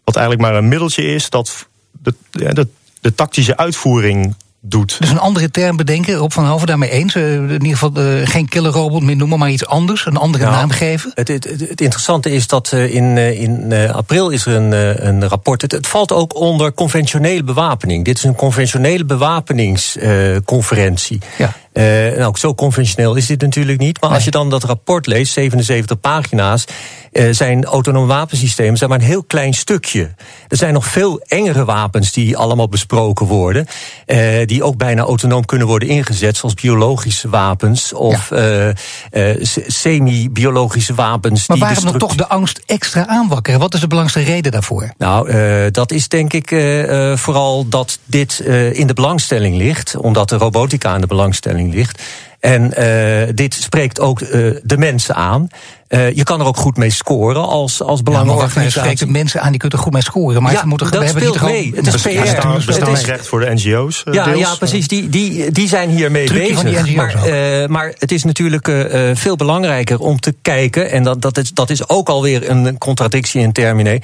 Wat 0.04 0.16
eigenlijk 0.16 0.48
maar 0.48 0.58
een 0.58 0.68
middeltje 0.68 1.02
is 1.02 1.30
dat 1.30 1.66
de, 2.02 2.14
de, 2.30 2.68
de 3.00 3.14
tactische 3.14 3.56
uitvoering 3.56 4.34
doet. 4.60 4.96
Dus 5.00 5.10
een 5.10 5.18
andere 5.18 5.50
term 5.50 5.76
bedenken, 5.76 6.14
Rob 6.14 6.30
van 6.30 6.46
Hoven 6.46 6.66
daarmee 6.66 6.90
eens. 6.90 7.14
Uh, 7.14 7.34
in 7.34 7.52
ieder 7.52 7.78
geval 7.78 7.92
uh, 7.96 8.26
geen 8.26 8.48
killer 8.48 8.72
robot 8.72 9.02
meer 9.02 9.16
noemen, 9.16 9.38
maar 9.38 9.50
iets 9.50 9.66
anders, 9.66 10.06
een 10.06 10.16
andere 10.16 10.44
nou, 10.44 10.56
naam 10.56 10.70
geven. 10.70 11.10
Het, 11.14 11.28
het, 11.28 11.44
het, 11.44 11.80
interessante 11.80 12.30
is 12.30 12.46
dat 12.46 12.70
uh, 12.74 12.94
in, 12.94 13.18
in 13.18 13.72
april 13.92 14.30
is 14.30 14.46
er 14.46 14.54
een, 14.54 14.72
een 15.06 15.28
rapport. 15.28 15.62
Het, 15.62 15.72
het, 15.72 15.86
valt 15.86 16.12
ook 16.12 16.36
onder 16.36 16.72
conventionele 16.72 17.44
bewapening. 17.44 18.04
Dit 18.04 18.16
is 18.16 18.24
een 18.24 18.34
conventionele 18.34 19.04
bewapeningsconferentie. 19.04 21.20
ja. 21.38 21.52
Uh, 21.76 22.18
nou, 22.18 22.36
zo 22.38 22.54
conventioneel 22.54 23.14
is 23.14 23.26
dit 23.26 23.40
natuurlijk 23.40 23.78
niet. 23.78 24.00
Maar 24.00 24.08
nee. 24.08 24.18
als 24.18 24.24
je 24.24 24.30
dan 24.30 24.50
dat 24.50 24.64
rapport 24.64 25.06
leest, 25.06 25.32
77 25.32 26.00
pagina's, 26.00 26.64
uh, 27.12 27.32
zijn 27.32 27.64
autonome 27.64 28.06
wapensystemen 28.06 28.76
zijn 28.76 28.90
maar 28.90 28.98
een 28.98 29.04
heel 29.04 29.24
klein 29.24 29.54
stukje. 29.54 30.14
Er 30.48 30.56
zijn 30.56 30.72
nog 30.72 30.86
veel 30.86 31.20
engere 31.20 31.64
wapens 31.64 32.12
die 32.12 32.36
allemaal 32.36 32.68
besproken 32.68 33.26
worden. 33.26 33.66
Uh, 34.06 34.46
die 34.46 34.62
ook 34.62 34.76
bijna 34.76 35.02
autonoom 35.02 35.44
kunnen 35.44 35.66
worden 35.66 35.88
ingezet, 35.88 36.36
zoals 36.36 36.54
biologische 36.54 37.28
wapens 37.28 37.92
of 37.92 38.30
ja. 38.30 38.72
semi-biologische 39.66 40.94
wapens. 40.94 41.46
Maar 41.46 41.56
die 41.56 41.66
waarom 41.66 41.84
dan 41.84 41.98
toch 41.98 42.14
de 42.14 42.28
angst 42.28 42.62
extra 42.66 43.06
aanwakkeren? 43.06 43.60
Wat 43.60 43.74
is 43.74 43.80
de 43.80 43.86
belangrijkste 43.86 44.32
reden 44.32 44.52
daarvoor? 44.52 44.92
Nou, 44.98 45.70
dat 45.70 45.92
is 45.92 46.08
denk 46.08 46.32
ik 46.32 46.48
vooral 47.14 47.68
dat 47.68 47.98
dit 48.04 48.38
in 48.72 48.86
de 48.86 48.94
belangstelling 48.94 49.56
ligt, 49.56 49.96
omdat 49.96 50.28
de 50.28 50.36
robotica 50.36 50.94
in 50.94 51.00
de 51.00 51.06
belangstelling 51.06 51.65
ligt. 51.72 52.02
En 52.46 52.72
uh, 52.78 53.34
dit 53.34 53.54
spreekt 53.54 54.00
ook 54.00 54.20
uh, 54.20 54.28
de 54.62 54.76
mensen 54.76 55.14
aan. 55.14 55.48
Uh, 55.88 56.12
je 56.12 56.22
kan 56.22 56.40
er 56.40 56.46
ook 56.46 56.56
goed 56.56 56.76
mee 56.76 56.90
scoren 56.90 57.48
als, 57.48 57.82
als 57.82 58.02
belangenorganisatie. 58.02 58.64
Ja, 58.64 58.80
spreekt 58.80 58.98
de 58.98 59.06
mensen 59.06 59.40
aan, 59.40 59.50
die 59.50 59.58
kunnen 59.58 59.78
er 59.78 59.84
goed 59.84 59.92
mee 59.92 60.02
scoren. 60.02 60.42
Maar 60.42 60.52
ja, 60.52 60.60
ze 60.60 60.66
moeten, 60.66 60.90
dat 60.90 61.04
hebben 61.04 61.22
speelt 61.22 61.42
mee. 61.42 61.72
Het 61.74 61.86
is 61.86 62.02
PR. 62.02 62.66
Bestaansrecht 62.66 63.26
voor 63.26 63.40
de 63.40 63.54
NGO's. 63.54 64.02
Ja, 64.10 64.24
deels. 64.24 64.38
ja, 64.38 64.54
precies. 64.54 64.88
Die, 64.88 65.08
die, 65.08 65.50
die 65.50 65.68
zijn 65.68 65.90
hiermee 65.90 66.32
bezig. 66.32 66.54
Van 66.54 66.64
die 66.64 66.74
NGO's 66.74 66.94
maar, 66.94 67.28
uh, 67.28 67.66
maar 67.66 67.94
het 67.98 68.12
is 68.12 68.24
natuurlijk 68.24 68.70
veel 69.14 69.36
belangrijker 69.36 69.98
om 69.98 70.20
te 70.20 70.34
kijken... 70.42 70.90
en 70.90 71.02
dat, 71.02 71.22
dat, 71.22 71.38
is, 71.38 71.50
dat 71.52 71.70
is 71.70 71.88
ook 71.88 72.08
alweer 72.08 72.50
een 72.50 72.78
contradictie 72.78 73.40
in 73.40 73.52
termine... 73.52 74.00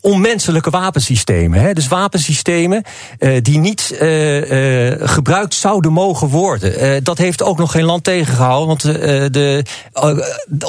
Onmenselijke 0.00 0.70
wapensystemen. 0.70 1.60
Hè? 1.60 1.72
Dus 1.72 1.88
wapensystemen 1.88 2.84
die 3.42 3.58
niet 3.58 3.94
gebruikt 5.00 5.54
zouden 5.54 5.92
mogen 5.92 6.28
worden. 6.28 7.04
dat 7.04 7.18
heeft 7.20 7.42
ook 7.42 7.58
nog 7.58 7.72
geen 7.72 7.84
land 7.84 8.04
tegengehouden. 8.04 8.66
Want 8.66 8.82
de, 9.32 9.64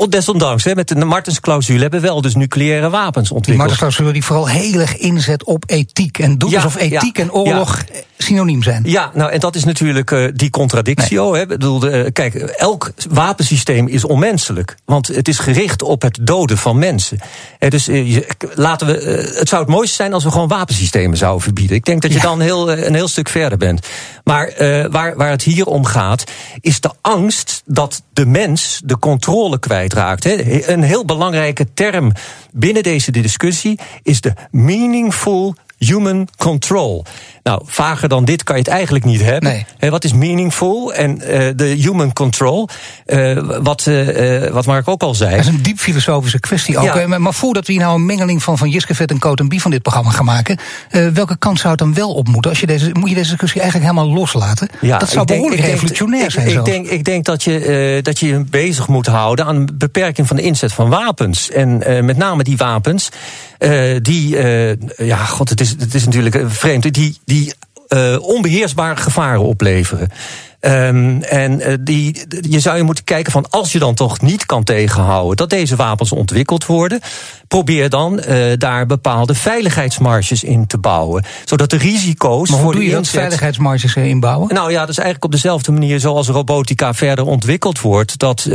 desondanks, 0.09 0.63
hè, 0.63 0.75
met 0.75 0.87
de 0.87 1.05
Martensclausule... 1.05 1.81
hebben 1.81 2.01
we 2.01 2.07
wel 2.07 2.21
dus 2.21 2.35
nucleaire 2.35 2.89
wapens 2.89 3.27
Die 3.27 3.35
ontwikkeld. 3.35 3.57
Martensclausule 3.57 4.13
die 4.13 4.23
vooral 4.23 4.47
heel 4.47 4.79
erg 4.79 4.97
inzet 4.97 5.43
op 5.43 5.63
ethiek. 5.67 6.19
En 6.19 6.37
doet 6.37 6.49
Ja, 6.49 6.55
alsof 6.55 6.75
ethiek 6.75 7.17
ja, 7.17 7.23
en 7.23 7.31
oorlog 7.31 7.83
synoniem 8.23 8.63
zijn. 8.63 8.81
Ja, 8.85 9.11
nou 9.13 9.31
en 9.31 9.39
dat 9.39 9.55
is 9.55 9.63
natuurlijk 9.63 10.11
uh, 10.11 10.27
die 10.33 10.49
contradictio. 10.49 11.33
Hè. 11.33 11.41
Ik 11.41 11.47
bedoel, 11.47 11.87
uh, 11.87 12.05
kijk, 12.13 12.35
elk 12.35 12.91
wapensysteem 13.09 13.87
is 13.87 14.05
onmenselijk. 14.05 14.75
Want 14.85 15.07
het 15.07 15.27
is 15.27 15.39
gericht 15.39 15.81
op 15.81 16.01
het 16.01 16.19
doden 16.21 16.57
van 16.57 16.79
mensen. 16.79 17.19
Eh, 17.59 17.69
dus 17.69 17.87
uh, 17.87 18.13
je, 18.13 18.27
laten 18.55 18.87
we, 18.87 18.93
het 19.37 19.49
zou 19.49 19.61
het 19.61 19.71
mooiste 19.71 19.95
zijn 19.95 20.13
als 20.13 20.23
we 20.23 20.31
gewoon 20.31 20.47
wapensystemen 20.47 21.17
zouden 21.17 21.41
verbieden. 21.41 21.75
Ik 21.75 21.85
denk 21.85 22.01
dat 22.01 22.11
je 22.11 22.17
Ja. 22.17 22.23
dan 22.23 22.39
heel, 22.39 22.71
een 22.71 22.95
heel 22.95 23.07
stuk 23.07 23.29
verder 23.29 23.57
bent. 23.57 23.87
Maar 24.23 24.53
waar, 24.91 25.15
waar 25.15 25.29
het 25.29 25.43
hier 25.43 25.65
om 25.65 25.85
gaat, 25.85 26.23
is 26.59 26.79
de 26.79 26.91
angst 27.01 27.61
dat 27.65 28.01
de 28.13 28.25
mens 28.25 28.81
de 28.85 28.99
controle 28.99 29.59
kwijtraakt. 29.59 30.23
Hè. 30.23 30.67
Een 30.71 30.83
heel 30.83 31.05
belangrijke 31.05 31.67
term 31.73 32.11
binnen 32.51 32.83
deze 32.83 33.11
discussie 33.11 33.79
is 34.03 34.21
de 34.21 34.33
meaningful 34.51 35.55
human 35.77 36.27
control. 36.37 37.05
Nou, 37.43 37.61
vager 37.65 38.09
dan 38.09 38.25
dit 38.25 38.43
kan 38.43 38.55
je 38.55 38.61
het 38.61 38.71
eigenlijk 38.71 39.05
niet 39.05 39.21
hebben. 39.21 39.63
Nee. 39.79 39.89
Wat 39.91 40.03
is 40.03 40.13
meaningful? 40.13 40.93
En 40.93 41.11
uh, 41.17 41.49
de 41.55 41.65
human 41.65 42.13
control, 42.13 42.69
uh, 43.05 43.39
wat, 43.61 43.85
uh, 43.85 44.47
wat 44.47 44.65
Mark 44.65 44.87
ook 44.87 45.01
al 45.01 45.15
zei. 45.15 45.31
Dat 45.31 45.39
is 45.39 45.47
een 45.47 45.61
diep 45.61 45.77
filosofische 45.79 46.39
kwestie 46.39 46.77
ook. 46.77 46.83
Ja. 46.83 46.95
Eh, 46.99 47.17
Maar, 47.17 47.33
voordat 47.33 47.67
we 47.67 47.73
hier 47.73 47.81
nou 47.81 47.95
een 47.95 48.05
mengeling 48.05 48.43
van, 48.43 48.57
van 48.57 48.69
Jiskevet 48.69 49.11
en 49.11 49.19
Cotenbie 49.19 49.61
van 49.61 49.71
dit 49.71 49.81
programma 49.81 50.11
gaan 50.11 50.25
maken... 50.25 50.57
eh, 50.89 51.07
welke 51.07 51.37
kant 51.37 51.57
zou 51.59 51.69
het 51.69 51.79
dan 51.79 51.93
wel 51.93 52.13
op 52.13 52.27
moeten? 52.27 52.51
Als 52.51 52.59
je 52.59 52.67
deze, 52.67 52.89
moet 52.93 53.09
je 53.09 53.15
deze 53.15 53.29
discussie 53.29 53.61
eigenlijk 53.61 53.91
helemaal 53.91 54.13
loslaten? 54.13 54.67
dat 54.81 55.09
zou 55.09 55.25
behoorlijk 55.25 55.61
denk- 55.61 55.73
revolutionair 55.73 56.23
ik, 56.23 56.31
zijn 56.31 56.45
Ik 56.47 56.51
zelfs. 56.53 56.69
denk, 56.69 56.87
ik 56.87 57.03
denk 57.03 57.25
dat, 57.25 57.43
je, 57.43 57.99
dat 58.01 58.19
je 58.19 58.27
je 58.27 58.39
bezig 58.49 58.87
moet 58.87 59.07
houden 59.07 59.45
aan 59.45 59.67
beperking 59.73 60.27
van 60.27 60.35
de 60.35 60.41
inzet 60.41 60.73
van 60.73 60.89
wapens. 60.89 61.49
En 61.51 61.77
met 62.05 62.17
name 62.17 62.43
die 62.43 62.57
wapens, 62.57 63.09
die, 64.01 64.37
ja, 64.97 65.17
god, 65.25 65.49
het 65.49 65.61
is, 65.61 65.69
het 65.79 65.93
is 65.93 66.05
natuurlijk 66.05 66.43
vreemd, 66.47 66.93
die, 66.93 67.17
die 67.25 67.40
uh, 67.93 68.21
onbeheersbare 68.21 69.01
gevaren 69.01 69.41
opleveren. 69.41 70.09
Um, 70.63 71.21
en 71.21 71.59
uh, 71.59 71.73
die, 71.79 72.25
je 72.41 72.59
zou 72.59 72.77
je 72.77 72.83
moeten 72.83 73.03
kijken 73.03 73.31
van 73.31 73.49
als 73.49 73.71
je 73.71 73.79
dan 73.79 73.93
toch 73.93 74.21
niet 74.21 74.45
kan 74.45 74.63
tegenhouden 74.63 75.37
dat 75.37 75.49
deze 75.49 75.75
wapens 75.75 76.11
ontwikkeld 76.11 76.65
worden, 76.65 76.99
probeer 77.47 77.89
dan 77.89 78.19
uh, 78.19 78.45
daar 78.57 78.85
bepaalde 78.85 79.33
veiligheidsmarges 79.33 80.43
in 80.43 80.67
te 80.67 80.77
bouwen. 80.77 81.25
Zodat 81.45 81.69
de 81.69 81.77
risico's 81.77 82.49
maar 82.49 82.57
hoe 82.57 82.65
voor 82.65 82.75
doe 82.75 82.83
je 82.83 82.89
dat, 82.89 82.99
inzet... 82.99 83.19
veiligheidsmarges 83.19 83.95
inbouwen? 83.95 84.53
Nou 84.53 84.71
ja, 84.71 84.79
dat 84.79 84.89
is 84.89 84.97
eigenlijk 84.97 85.25
op 85.25 85.31
dezelfde 85.31 85.71
manier 85.71 85.99
zoals 85.99 86.27
robotica 86.27 86.93
verder 86.93 87.25
ontwikkeld 87.25 87.81
wordt. 87.81 88.19
Dat 88.19 88.49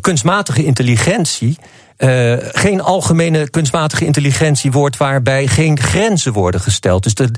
kunstmatige 0.00 0.64
intelligentie 0.64 1.56
uh, 1.98 2.34
geen 2.40 2.80
algemene 2.80 3.50
kunstmatige 3.50 4.04
intelligentie 4.04 4.72
wordt 4.72 4.96
waarbij 4.96 5.46
geen 5.46 5.80
grenzen 5.80 6.32
worden 6.32 6.60
gesteld. 6.60 7.02
Dus 7.02 7.14
de, 7.14 7.24
uh, 7.24 7.30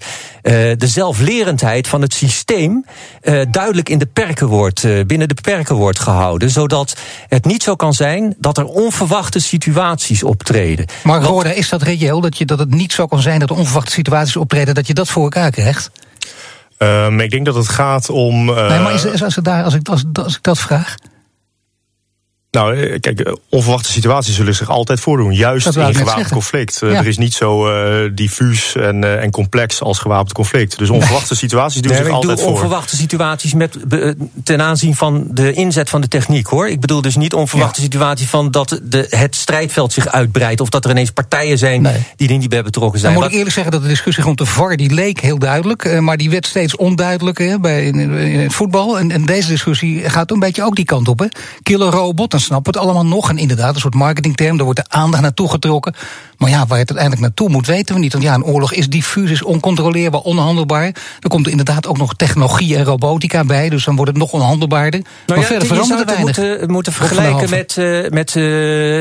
de 0.77 0.87
zelflerendheid 0.87 1.88
van 1.88 2.03
het 2.03 2.15
systeem 2.15 2.85
uh, 3.23 3.43
duidelijk 3.50 3.88
in 3.88 3.99
de 3.99 4.07
perken 4.07 4.47
wordt, 4.47 5.07
binnen 5.07 5.29
de 5.29 5.35
perken 5.43 5.75
wordt 5.75 5.99
gehouden. 5.99 6.50
Zodat 6.50 6.97
het 7.29 7.45
niet 7.45 7.62
zo 7.62 7.77
kan 7.77 7.95
zijn 7.95 8.35
dat 8.38 8.59
er 8.59 8.65
onverwachte 8.65 9.41
situaties 9.41 10.23
optreden. 10.23 10.87
Maar 11.03 11.23
Roda, 11.23 11.50
is 11.50 11.69
dat 11.69 11.83
reëel 11.83 12.21
dat, 12.21 12.38
je, 12.38 12.45
dat 12.45 12.59
het 12.59 12.71
niet 12.71 12.93
zo 12.93 13.07
kan 13.07 13.23
zijn 13.23 13.38
dat 13.38 13.50
er 13.50 13.57
onverwachte 13.57 13.93
situaties 13.93 14.37
optreden, 14.37 14.75
dat 14.75 14.87
je 14.87 14.95
dat 14.95 15.09
voor 15.09 15.23
elkaar 15.23 15.50
krijgt? 15.50 15.91
Um, 16.79 17.21
ik 17.21 17.31
denk 17.31 17.47
dat 17.47 17.55
het 17.55 17.69
gaat 17.69 18.11
om. 18.11 18.45
nee, 18.45 18.55
maar 18.55 18.95
is, 18.95 19.05
is, 19.05 19.23
als, 19.23 19.35
het 19.37 19.45
daar, 19.45 19.65
als, 19.65 19.75
ik, 19.75 19.88
als, 19.88 20.05
als 20.12 20.37
ik 20.37 20.43
dat 20.43 20.59
vraag. 20.59 20.95
Nou, 22.59 22.99
kijk, 22.99 23.37
onverwachte 23.49 23.93
situaties 23.93 24.35
zullen 24.35 24.55
zich 24.55 24.71
altijd 24.71 25.00
voordoen. 25.00 25.35
Juist 25.35 25.77
in 25.77 25.95
gewapend 25.95 26.29
conflict. 26.29 26.79
Ja. 26.81 26.87
Er 26.87 27.07
is 27.07 27.19
niet 27.19 27.35
zo 27.35 27.69
uh, 27.69 28.11
diffuus 28.15 28.75
en, 28.75 29.03
uh, 29.03 29.23
en 29.23 29.31
complex 29.31 29.83
als 29.83 29.99
gewapend 29.99 30.33
conflict. 30.33 30.79
Dus 30.79 30.91
onverwachte 30.91 31.37
situaties 31.37 31.83
doen 31.83 31.93
nee, 31.93 32.05
zich 32.05 32.12
altijd 32.12 32.41
voor. 32.41 32.50
Onverwachte 32.50 32.97
situaties 32.97 33.55
met, 33.55 33.77
ten 34.45 34.62
aanzien 34.62 34.97
van 34.97 35.27
de 35.31 35.53
inzet 35.53 35.91
van 35.91 36.00
de 36.00 36.09
techniek, 36.09 36.47
hoor. 36.47 36.69
Ik 36.69 36.81
bedoel 36.81 37.00
dus 37.00 37.17
niet 37.17 37.35
onverwachte 37.35 37.81
ja. 37.81 37.87
situaties 37.87 38.29
van 38.29 38.50
dat 38.50 38.81
de, 38.83 39.07
het 39.11 39.37
strijdveld 39.37 39.93
zich 39.93 40.09
uitbreidt. 40.09 40.61
Of 40.61 40.69
dat 40.69 40.85
er 40.85 40.91
ineens 40.91 41.11
partijen 41.11 41.59
zijn 41.59 41.83
nee. 41.83 42.07
die 42.17 42.29
er 42.29 42.38
niet 42.38 42.49
bij 42.49 42.62
betrokken 42.62 43.00
zijn. 43.00 43.12
Dan 43.12 43.23
moet 43.23 43.31
ik 43.31 43.37
eerlijk 43.37 43.55
zeggen 43.55 43.73
dat 43.73 43.83
de 43.83 43.88
discussie 43.88 44.25
rond 44.25 44.38
de 44.38 44.47
VAR, 44.47 44.77
die 44.77 44.95
leek 44.95 45.21
heel 45.21 45.38
duidelijk. 45.38 46.00
Maar 46.00 46.17
die 46.17 46.31
werd 46.31 46.47
steeds 46.47 46.77
onduidelijker 46.77 47.61
bij, 47.61 47.87
in, 47.87 47.99
in, 48.11 48.41
het 48.41 48.55
voetbal. 48.55 48.99
En, 48.99 49.11
en 49.11 49.27
deze 49.27 49.49
discussie 49.49 50.11
gaat 50.11 50.31
een 50.31 50.38
beetje 50.38 50.65
ook 50.65 50.77
die 50.77 50.85
kant 50.85 51.09
op. 51.09 51.19
Hè. 51.19 51.27
Killer 51.62 51.91
robot, 51.91 52.35
we 52.49 52.55
het 52.62 52.76
allemaal 52.76 53.07
nog. 53.07 53.28
En 53.28 53.38
inderdaad, 53.38 53.75
een 53.75 53.81
soort 53.81 53.95
marketingterm, 53.95 54.57
daar 54.57 54.64
wordt 54.64 54.81
de 54.81 54.97
aandacht 54.97 55.23
naartoe 55.23 55.50
getrokken. 55.50 55.95
Maar 56.37 56.50
ja, 56.50 56.67
waar 56.67 56.78
het 56.78 56.88
uiteindelijk 56.88 57.21
naartoe 57.21 57.49
moet, 57.49 57.67
weten 57.67 57.95
we 57.95 58.00
niet. 58.00 58.12
Want 58.12 58.25
ja, 58.25 58.35
een 58.35 58.45
oorlog 58.45 58.73
is 58.73 58.88
diffuus, 58.88 59.31
is 59.31 59.43
oncontroleerbaar, 59.43 60.21
onhandelbaar. 60.21 60.85
Er 61.21 61.28
komt 61.28 61.49
inderdaad 61.49 61.87
ook 61.87 61.99
nog 61.99 62.14
technologie 62.14 62.76
en 62.76 62.85
robotica 62.85 63.45
bij, 63.45 63.69
dus 63.69 63.85
dan 63.85 63.97
wordt 63.97 64.11
het 64.11 64.21
nog 64.21 64.33
onhandelbaarder. 64.33 65.00
Nou 65.00 65.12
maar 65.26 65.38
ja, 65.38 65.45
verder 65.45 65.69
verandert 65.69 65.99
het 65.99 66.11
weinig. 66.11 66.37
Moeten, 66.37 66.71
moeten 66.71 66.93
vergelijken 66.93 67.50
met, 67.50 67.76
uh, 67.78 68.09
met 68.11 68.28
uh, 68.28 68.45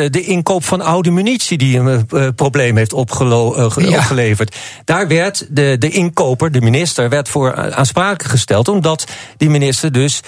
de 0.10 0.22
inkoop 0.26 0.64
van 0.64 0.82
oude 0.82 1.12
munitie 1.12 1.58
die 1.58 1.80
een 1.80 2.08
uh, 2.14 2.28
probleem 2.36 2.78
heeft 2.78 2.92
ja. 2.92 2.98
opgeleverd. 2.98 4.56
Daar 4.84 5.08
werd 5.08 5.48
de, 5.50 5.76
de 5.80 5.90
inkoper, 5.90 6.52
de 6.52 6.62
minister, 6.62 7.10
werd 7.10 7.30
voor 7.30 7.74
aansprakelijk 7.74 8.30
gesteld, 8.30 8.68
omdat 8.68 9.06
die 9.38 9.50
minister 9.50 9.92
dus 9.92 10.22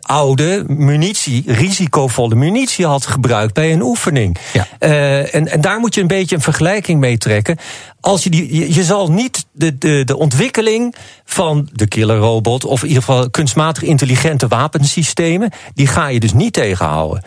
oude 0.00 0.64
munitie, 0.66 1.42
risicovolle 1.46 2.33
munitie 2.34 2.86
had 2.86 3.06
gebruikt 3.06 3.54
bij 3.54 3.72
een 3.72 3.82
oefening. 3.82 4.36
Ja. 4.52 4.66
en, 4.78 5.48
en 5.48 5.60
daar 5.60 5.78
moet 5.78 5.94
je 5.94 6.00
een 6.00 6.06
beetje 6.06 6.36
een 6.36 6.42
vergelijking 6.42 7.00
mee 7.00 7.18
trekken. 7.18 7.58
Als 8.00 8.24
je, 8.24 8.30
die, 8.30 8.56
je, 8.56 8.74
je 8.74 8.84
zal 8.84 9.12
niet 9.12 9.46
de, 9.52 9.78
de, 9.78 10.04
de 10.04 10.16
ontwikkeling 10.16 10.94
van 11.24 11.68
de 11.72 11.86
killerrobot, 11.86 12.64
of 12.64 12.82
in 12.82 12.88
ieder 12.88 13.02
geval 13.02 13.30
kunstmatig 13.30 13.82
intelligente 13.82 14.48
wapensystemen, 14.48 15.50
die 15.74 15.86
ga 15.86 16.08
je 16.08 16.20
dus 16.20 16.32
niet 16.32 16.52
tegenhouden. 16.52 17.22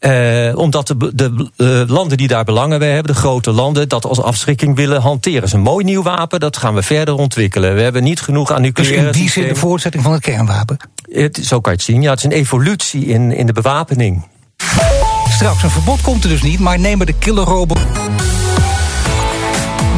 Uh, 0.00 0.56
omdat 0.56 0.86
de, 0.86 1.14
de 1.14 1.50
uh, 1.56 1.82
landen 1.94 2.16
die 2.16 2.28
daar 2.28 2.44
belangen 2.44 2.78
bij 2.78 2.92
hebben, 2.92 3.14
de 3.14 3.20
grote 3.20 3.50
landen, 3.50 3.88
dat 3.88 4.04
als 4.04 4.20
afschrikking 4.20 4.76
willen 4.76 5.00
hanteren. 5.00 5.42
Is 5.42 5.52
een 5.52 5.60
mooi 5.60 5.84
nieuw 5.84 6.02
wapen, 6.02 6.40
dat 6.40 6.56
gaan 6.56 6.74
we 6.74 6.82
verder 6.82 7.14
ontwikkelen. 7.14 7.74
We 7.74 7.82
hebben 7.82 8.02
niet 8.02 8.20
genoeg 8.20 8.52
aan 8.52 8.62
nucleaire 8.62 9.06
Dus 9.06 9.16
in 9.16 9.22
die 9.22 9.30
zin 9.30 9.48
de 9.48 9.54
voortzetting 9.54 10.02
van 10.02 10.12
het 10.12 10.22
kernwapen? 10.22 10.76
Het, 11.10 11.40
zo 11.42 11.60
kan 11.60 11.72
je 11.72 11.78
het 11.78 11.86
zien. 11.86 12.02
Ja, 12.02 12.10
het 12.10 12.18
is 12.18 12.24
een 12.24 12.30
evolutie 12.30 13.06
in, 13.06 13.32
in 13.32 13.46
de 13.46 13.52
bewapening. 13.52 14.26
Straks 15.28 15.62
een 15.62 15.70
verbod 15.70 16.00
komt 16.00 16.24
er 16.24 16.30
dus 16.30 16.42
niet, 16.42 16.58
maar 16.58 16.78
nemen 16.78 17.06
de 17.06 17.12
killerrobot. 17.12 17.78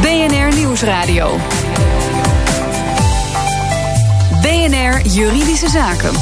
BNR 0.00 0.54
Nieuwsradio. 0.56 1.38
BNR 4.42 5.06
Juridische 5.06 5.68
Zaken. 5.68 6.12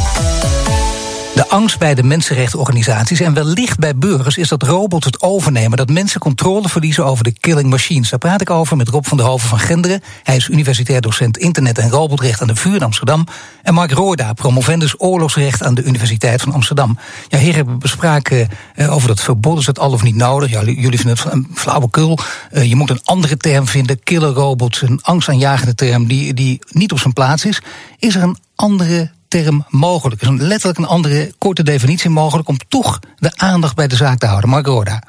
De 1.35 1.49
angst 1.49 1.79
bij 1.79 1.95
de 1.95 2.03
mensenrechtenorganisaties 2.03 3.21
en 3.21 3.35
wellicht 3.35 3.79
bij 3.79 3.97
burgers 3.97 4.37
is 4.37 4.49
dat 4.49 4.63
robots 4.63 5.07
het 5.07 5.23
overnemen, 5.23 5.77
dat 5.77 5.91
mensen 5.91 6.21
controle 6.21 6.69
verliezen 6.69 7.05
over 7.05 7.25
de 7.25 7.33
killing 7.33 7.71
machines. 7.71 8.11
Daar 8.11 8.19
praat 8.19 8.41
ik 8.41 8.51
over 8.51 8.77
met 8.77 8.89
Rob 8.89 9.05
van 9.05 9.17
der 9.17 9.27
Hoven 9.27 9.49
van 9.49 9.59
Genderen. 9.59 10.03
Hij 10.23 10.37
is 10.37 10.49
universitair 10.49 11.01
docent 11.01 11.39
internet 11.39 11.79
en 11.79 11.91
robotrecht 11.91 12.41
aan 12.41 12.47
de 12.47 12.57
VU 12.57 12.75
in 12.75 12.83
Amsterdam. 12.83 13.27
En 13.63 13.75
Mark 13.75 13.91
Roorda, 13.91 14.33
promovendus 14.33 15.01
oorlogsrecht 15.01 15.63
aan 15.63 15.75
de 15.75 15.83
Universiteit 15.83 16.41
van 16.41 16.53
Amsterdam. 16.53 16.99
Ja, 17.29 17.39
hier 17.39 17.55
hebben 17.55 17.75
we 17.75 17.81
bespraken 17.81 18.49
uh, 18.77 18.95
over 18.95 19.09
dat 19.09 19.21
verbod. 19.21 19.59
Is 19.59 19.67
het 19.67 19.79
al 19.79 19.93
of 19.93 20.03
niet 20.03 20.17
nodig? 20.17 20.51
Ja, 20.51 20.63
jullie 20.63 20.99
vinden 20.99 21.17
het 21.17 21.33
een 21.33 21.49
flauwekul. 21.55 22.19
Uh, 22.53 22.65
je 22.65 22.77
moet 22.77 22.91
een 22.91 23.01
andere 23.05 23.37
term 23.37 23.67
vinden. 23.67 24.03
Killer 24.03 24.33
robots, 24.33 24.83
een 24.83 24.99
angstaanjagende 25.03 25.75
term 25.75 26.07
die, 26.07 26.35
die 26.35 26.59
niet 26.71 26.93
op 26.93 26.99
zijn 26.99 27.13
plaats 27.13 27.45
is. 27.45 27.63
Is 27.99 28.15
er 28.15 28.23
een 28.23 28.39
andere 28.55 29.11
term 29.31 29.65
mogelijk? 29.69 30.23
Is 30.23 30.29
een 30.29 30.43
letterlijk 30.43 30.79
een 30.79 30.87
andere 30.87 31.33
korte 31.39 31.63
definitie 31.63 32.11
mogelijk 32.11 32.49
om 32.49 32.59
toch 32.69 32.99
de 33.17 33.33
aandacht 33.37 33.75
bij 33.75 33.87
de 33.87 33.97
zaak 33.97 34.19
te 34.19 34.27
houden? 34.27 34.51
Mark 34.51 34.67
Roorda. 34.67 35.03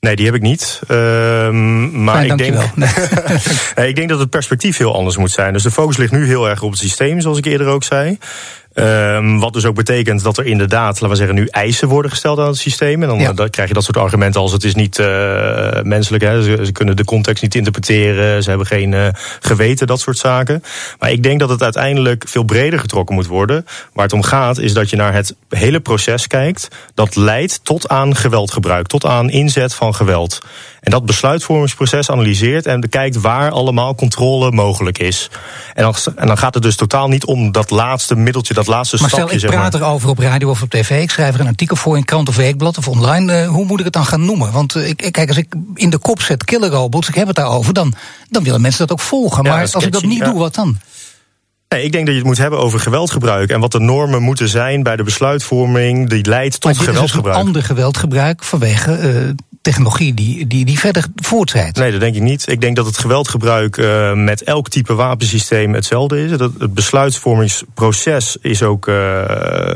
Nee, 0.00 0.16
die 0.16 0.26
heb 0.26 0.34
ik 0.34 0.42
niet. 0.42 0.80
Uh, 0.88 0.96
maar 1.90 2.14
Fijn, 2.14 2.30
ik, 2.30 2.38
denk, 2.38 2.74
nee, 3.76 3.88
ik 3.88 3.96
denk 3.96 4.08
dat 4.08 4.18
het 4.18 4.30
perspectief 4.30 4.76
heel 4.76 4.94
anders 4.94 5.16
moet 5.16 5.30
zijn. 5.30 5.52
Dus 5.52 5.62
de 5.62 5.70
focus 5.70 5.96
ligt 5.96 6.12
nu 6.12 6.26
heel 6.26 6.48
erg 6.48 6.62
op 6.62 6.70
het 6.70 6.78
systeem, 6.78 7.20
zoals 7.20 7.38
ik 7.38 7.44
eerder 7.44 7.66
ook 7.66 7.84
zei. 7.84 8.18
Um, 8.78 9.40
wat 9.40 9.52
dus 9.52 9.64
ook 9.64 9.74
betekent 9.74 10.22
dat 10.22 10.38
er 10.38 10.46
inderdaad, 10.46 10.92
laten 10.92 11.08
we 11.08 11.14
zeggen, 11.14 11.34
nu 11.34 11.46
eisen 11.46 11.88
worden 11.88 12.10
gesteld 12.10 12.38
aan 12.38 12.46
het 12.46 12.56
systeem. 12.56 13.02
En 13.02 13.08
dan, 13.08 13.18
ja. 13.18 13.32
dan 13.32 13.50
krijg 13.50 13.68
je 13.68 13.74
dat 13.74 13.84
soort 13.84 13.96
argumenten 13.96 14.40
als 14.40 14.52
het 14.52 14.64
is 14.64 14.74
niet 14.74 14.98
uh, 14.98 15.06
menselijk. 15.82 16.22
Hè. 16.22 16.42
Ze, 16.42 16.60
ze, 16.64 16.72
kunnen 16.72 16.96
de 16.96 17.04
context 17.04 17.42
niet 17.42 17.54
interpreteren. 17.54 18.42
Ze 18.42 18.48
hebben 18.48 18.66
geen 18.66 18.92
uh, 18.92 19.08
geweten, 19.40 19.86
dat 19.86 20.00
soort 20.00 20.18
zaken. 20.18 20.62
Maar 20.98 21.10
ik 21.10 21.22
denk 21.22 21.40
dat 21.40 21.48
het 21.48 21.62
uiteindelijk 21.62 22.24
veel 22.28 22.42
breder 22.42 22.78
getrokken 22.78 23.14
moet 23.14 23.26
worden. 23.26 23.66
Waar 23.92 24.04
het 24.04 24.14
om 24.14 24.22
gaat, 24.22 24.58
is 24.58 24.72
dat 24.72 24.90
je 24.90 24.96
naar 24.96 25.12
het 25.12 25.34
hele 25.48 25.80
proces 25.80 26.26
kijkt. 26.26 26.68
Dat 26.94 27.16
leidt 27.16 27.64
tot 27.64 27.88
aan 27.88 28.16
geweldgebruik, 28.16 28.86
tot 28.86 29.04
aan 29.04 29.30
inzet 29.30 29.74
van 29.74 29.94
geweld. 29.94 30.40
En 30.86 30.92
dat 30.92 31.06
besluitvormingsproces 31.06 32.10
analyseert 32.10 32.66
en 32.66 32.80
bekijkt 32.80 33.20
waar 33.20 33.50
allemaal 33.50 33.94
controle 33.94 34.50
mogelijk 34.50 34.98
is. 34.98 35.30
En 35.74 35.82
dan, 35.82 35.94
en 36.16 36.26
dan 36.26 36.38
gaat 36.38 36.54
het 36.54 36.62
dus 36.62 36.76
totaal 36.76 37.08
niet 37.08 37.24
om 37.24 37.52
dat 37.52 37.70
laatste 37.70 38.16
middeltje, 38.16 38.54
dat 38.54 38.66
laatste 38.66 38.96
maar 39.00 39.08
stapje. 39.08 39.38
Stel, 39.38 39.48
ik 39.48 39.56
praat 39.56 39.72
zeg 39.72 39.80
maar. 39.80 39.88
erover 39.88 40.08
op 40.08 40.18
radio 40.18 40.50
of 40.50 40.62
op 40.62 40.70
tv, 40.70 41.02
ik 41.02 41.10
schrijf 41.10 41.34
er 41.34 41.40
een 41.40 41.46
artikel 41.46 41.76
voor 41.76 41.96
in 41.96 42.04
krant 42.04 42.28
of 42.28 42.36
weekblad 42.36 42.78
of 42.78 42.88
online. 42.88 43.42
Uh, 43.42 43.48
hoe 43.48 43.64
moet 43.64 43.78
ik 43.78 43.84
het 43.84 43.94
dan 43.94 44.06
gaan 44.06 44.24
noemen? 44.24 44.52
Want 44.52 44.76
uh, 44.76 44.88
ik, 44.88 45.12
kijk, 45.12 45.28
als 45.28 45.36
ik 45.36 45.54
in 45.74 45.90
de 45.90 45.98
kop 45.98 46.20
zet 46.20 46.44
killer 46.44 46.70
robots, 46.70 47.08
ik 47.08 47.14
heb 47.14 47.26
het 47.26 47.36
daarover, 47.36 47.74
dan, 47.74 47.94
dan 48.30 48.42
willen 48.42 48.60
mensen 48.60 48.86
dat 48.86 48.98
ook 48.98 49.04
volgen. 49.04 49.44
Ja, 49.44 49.50
maar 49.50 49.60
als 49.72 49.84
ik 49.84 49.92
dat 49.92 50.02
niet 50.02 50.18
ja. 50.18 50.24
doe, 50.24 50.38
wat 50.38 50.54
dan? 50.54 50.78
Nee, 51.68 51.84
ik 51.84 51.92
denk 51.92 52.04
dat 52.04 52.14
je 52.14 52.20
het 52.20 52.28
moet 52.28 52.38
hebben 52.38 52.58
over 52.58 52.80
geweldgebruik. 52.80 53.50
En 53.50 53.60
wat 53.60 53.72
de 53.72 53.80
normen 53.80 54.22
moeten 54.22 54.48
zijn 54.48 54.82
bij 54.82 54.96
de 54.96 55.02
besluitvorming 55.02 56.08
die 56.08 56.26
leidt 56.26 56.64
Maar 56.64 56.72
tot 56.72 56.72
dit 56.72 56.72
is 56.72 56.78
dus 56.78 56.86
een 56.86 56.92
geweldgebruik. 56.92 57.36
ander 57.36 57.62
geweldgebruik 57.62 58.44
vanwege 58.44 58.98
uh, 58.98 59.30
technologie 59.70 60.14
die, 60.14 60.46
die, 60.46 60.64
die 60.64 60.78
verder 60.78 61.04
voortschrijdt. 61.16 61.78
Nee, 61.78 61.90
dat 61.90 62.00
denk 62.00 62.14
ik 62.14 62.22
niet. 62.22 62.48
Ik 62.48 62.60
denk 62.60 62.76
dat 62.76 62.86
het 62.86 62.98
geweldgebruik 62.98 63.76
uh, 63.76 64.12
met 64.12 64.42
elk 64.42 64.68
type 64.68 64.94
wapensysteem 64.94 65.74
hetzelfde 65.74 66.24
is. 66.24 66.30
Dat 66.30 66.52
het 66.58 66.74
besluitvormingsproces 66.74 68.36
is 68.40 68.62
ook, 68.62 68.86
uh, 68.86 68.94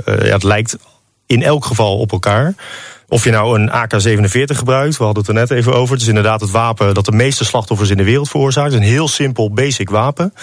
ja, 0.04 0.32
het 0.32 0.42
lijkt 0.42 0.76
in 1.26 1.42
elk 1.42 1.64
geval 1.64 1.98
op 1.98 2.12
elkaar. 2.12 2.54
Of 3.08 3.24
je 3.24 3.30
nou 3.30 3.60
een 3.60 3.70
AK-47 3.70 4.56
gebruikt, 4.56 4.96
we 4.96 5.04
hadden 5.04 5.22
het 5.22 5.32
er 5.32 5.38
net 5.38 5.50
even 5.50 5.74
over. 5.74 5.92
Het 5.92 6.02
is 6.02 6.08
inderdaad 6.08 6.40
het 6.40 6.50
wapen 6.50 6.94
dat 6.94 7.04
de 7.04 7.12
meeste 7.12 7.44
slachtoffers 7.44 7.90
in 7.90 7.96
de 7.96 8.04
wereld 8.04 8.28
veroorzaakt. 8.28 8.72
Het 8.72 8.80
is 8.80 8.86
een 8.86 8.92
heel 8.92 9.08
simpel, 9.08 9.52
basic 9.52 9.90
wapen. 9.90 10.34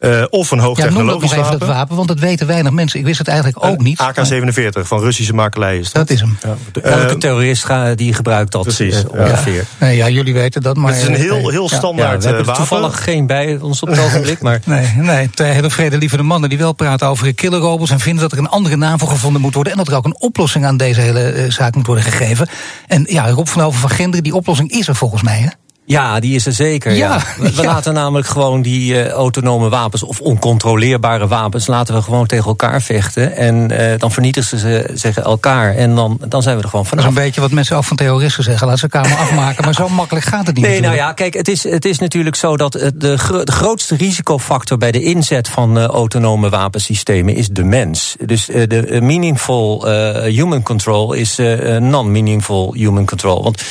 Uh, 0.00 0.24
of 0.30 0.50
een 0.50 0.58
Ja, 0.58 0.64
hoogtechnologisch 0.64 1.30
nog 1.34 1.46
even 1.46 1.58
dat 1.58 1.68
wapen. 1.68 1.96
want 1.96 2.08
dat 2.08 2.18
weten 2.18 2.46
weinig 2.46 2.72
mensen. 2.72 2.98
Ik 2.98 3.04
wist 3.04 3.18
het 3.18 3.28
eigenlijk 3.28 3.64
ook 3.64 3.82
niet. 3.82 3.98
AK-47 4.00 4.80
van 4.86 5.00
Russische 5.00 5.34
makelij 5.34 5.78
is 5.78 5.92
dat. 5.92 6.08
Dat 6.08 6.16
is 6.16 6.20
hem. 6.20 6.38
Elke 6.82 7.12
Uh, 7.12 7.18
terrorist 7.18 7.64
ga- 7.64 7.94
die 7.94 8.12
gebruikt 8.14 8.52
dat 8.52 8.62
precies, 8.62 8.94
eh, 8.94 9.02
ja. 9.14 9.20
ongeveer. 9.22 9.64
Nee, 9.78 9.96
ja, 9.96 10.08
jullie 10.08 10.34
weten 10.34 10.62
dat, 10.62 10.76
maar... 10.76 10.92
het 10.92 11.00
is 11.00 11.06
een 11.08 11.14
eh, 11.14 11.20
heel, 11.20 11.48
heel 11.50 11.62
Ja. 11.64 11.68
Ja, 11.70 11.76
standaard 11.76 12.18
we 12.22 12.28
hebben 12.28 12.32
eh, 12.32 12.38
er 12.38 12.44
wapen. 12.44 12.54
toevallig 12.68 13.04
geen 13.04 13.26
bij 13.26 13.58
ons 13.60 13.82
op 13.82 13.88
het 13.88 13.98
ogenblik, 14.06 14.40
maar... 14.42 14.60
Nee, 14.64 14.86
nee, 14.96 15.30
twee 15.30 15.50
hele 15.52 15.70
vredelievende 15.70 16.24
mannen 16.24 16.48
die 16.48 16.58
wel 16.58 16.72
praten 16.72 17.06
over 17.08 17.34
killerrobots... 17.34 17.90
en 17.90 18.00
vinden 18.00 18.22
dat 18.22 18.32
er 18.32 18.38
een 18.38 18.48
andere 18.48 18.76
naam 18.76 18.98
voor 18.98 19.08
gevonden 19.08 19.40
moet 19.40 19.54
worden... 19.54 19.72
en 19.72 19.78
dat 19.78 19.88
er 19.88 19.96
ook 19.96 20.04
een 20.04 20.20
oplossing 20.20 20.64
aan 20.66 20.76
deze 20.76 21.00
hele 21.00 21.34
uh, 21.44 21.50
zaak 21.50 21.74
moet 21.74 21.86
worden 21.86 22.04
gegeven. 22.04 22.48
En 22.86 23.04
ja, 23.08 23.28
Rob 23.30 23.46
van 23.46 23.62
Over 23.62 23.80
van 23.80 23.90
Genderen, 23.90 24.24
die 24.24 24.34
oplossing 24.34 24.70
is 24.70 24.88
er 24.88 24.94
volgens 24.96 25.22
mij, 25.22 25.38
hè? 25.38 25.48
Ja, 25.86 26.20
die 26.20 26.34
is 26.34 26.46
er 26.46 26.52
zeker. 26.52 26.92
Ja, 26.92 27.20
We, 27.38 27.64
laten 27.64 27.94
namelijk 27.94 28.26
gewoon 28.26 28.62
die 28.62 28.92
uh, 28.92 29.08
autonome 29.08 29.68
wapens 29.68 30.02
of 30.02 30.20
oncontroleerbare 30.20 31.26
wapens 31.26 31.66
laten 31.66 31.94
we 31.94 32.02
gewoon 32.02 32.26
tegen 32.26 32.46
elkaar 32.46 32.82
vechten. 32.82 33.36
En 33.36 33.72
uh, 33.72 33.98
dan 33.98 34.12
vernietigen 34.12 34.58
ze 34.58 34.90
zeggen 34.94 35.24
elkaar. 35.24 35.74
En 35.74 35.94
dan, 35.94 36.18
dan 36.28 36.42
zijn 36.42 36.56
we 36.56 36.62
er 36.62 36.68
gewoon 36.68 36.86
vanaf. 36.86 37.04
Dat 37.04 37.12
is 37.12 37.18
een 37.18 37.24
beetje 37.24 37.40
wat 37.40 37.50
mensen 37.50 37.76
ook 37.76 37.84
van 37.84 37.96
terroristen 37.96 38.44
zeggen. 38.44 38.66
Laat 38.66 38.78
ze 38.78 38.88
elkaar 38.90 39.10
maar 39.10 39.18
afmaken. 39.18 39.64
Maar 39.64 39.74
zo 39.74 39.88
makkelijk 39.88 40.26
gaat 40.26 40.46
het 40.46 40.56
niet. 40.56 40.64
Nee, 40.64 40.80
nou 40.80 40.94
ja, 40.94 41.12
kijk, 41.12 41.34
het 41.34 41.48
is, 41.48 41.62
het 41.62 41.84
is 41.84 41.98
natuurlijk 41.98 42.36
zo 42.36 42.56
dat 42.56 42.72
de, 42.72 42.92
de 42.96 43.18
grootste 43.44 43.96
risicofactor 43.96 44.78
bij 44.78 44.92
de 44.92 45.02
inzet 45.02 45.48
van 45.48 45.78
uh, 45.78 45.84
autonome 45.84 46.48
wapensystemen 46.48 47.34
is 47.34 47.48
de 47.48 47.64
mens. 47.64 48.16
Dus 48.24 48.46
de 48.46 48.98
meaningful 49.02 49.86
human 50.22 50.62
control 50.62 51.12
is 51.12 51.36
non-meaningful 51.78 52.74
human 52.74 53.06
control. 53.06 53.42
Want 53.42 53.62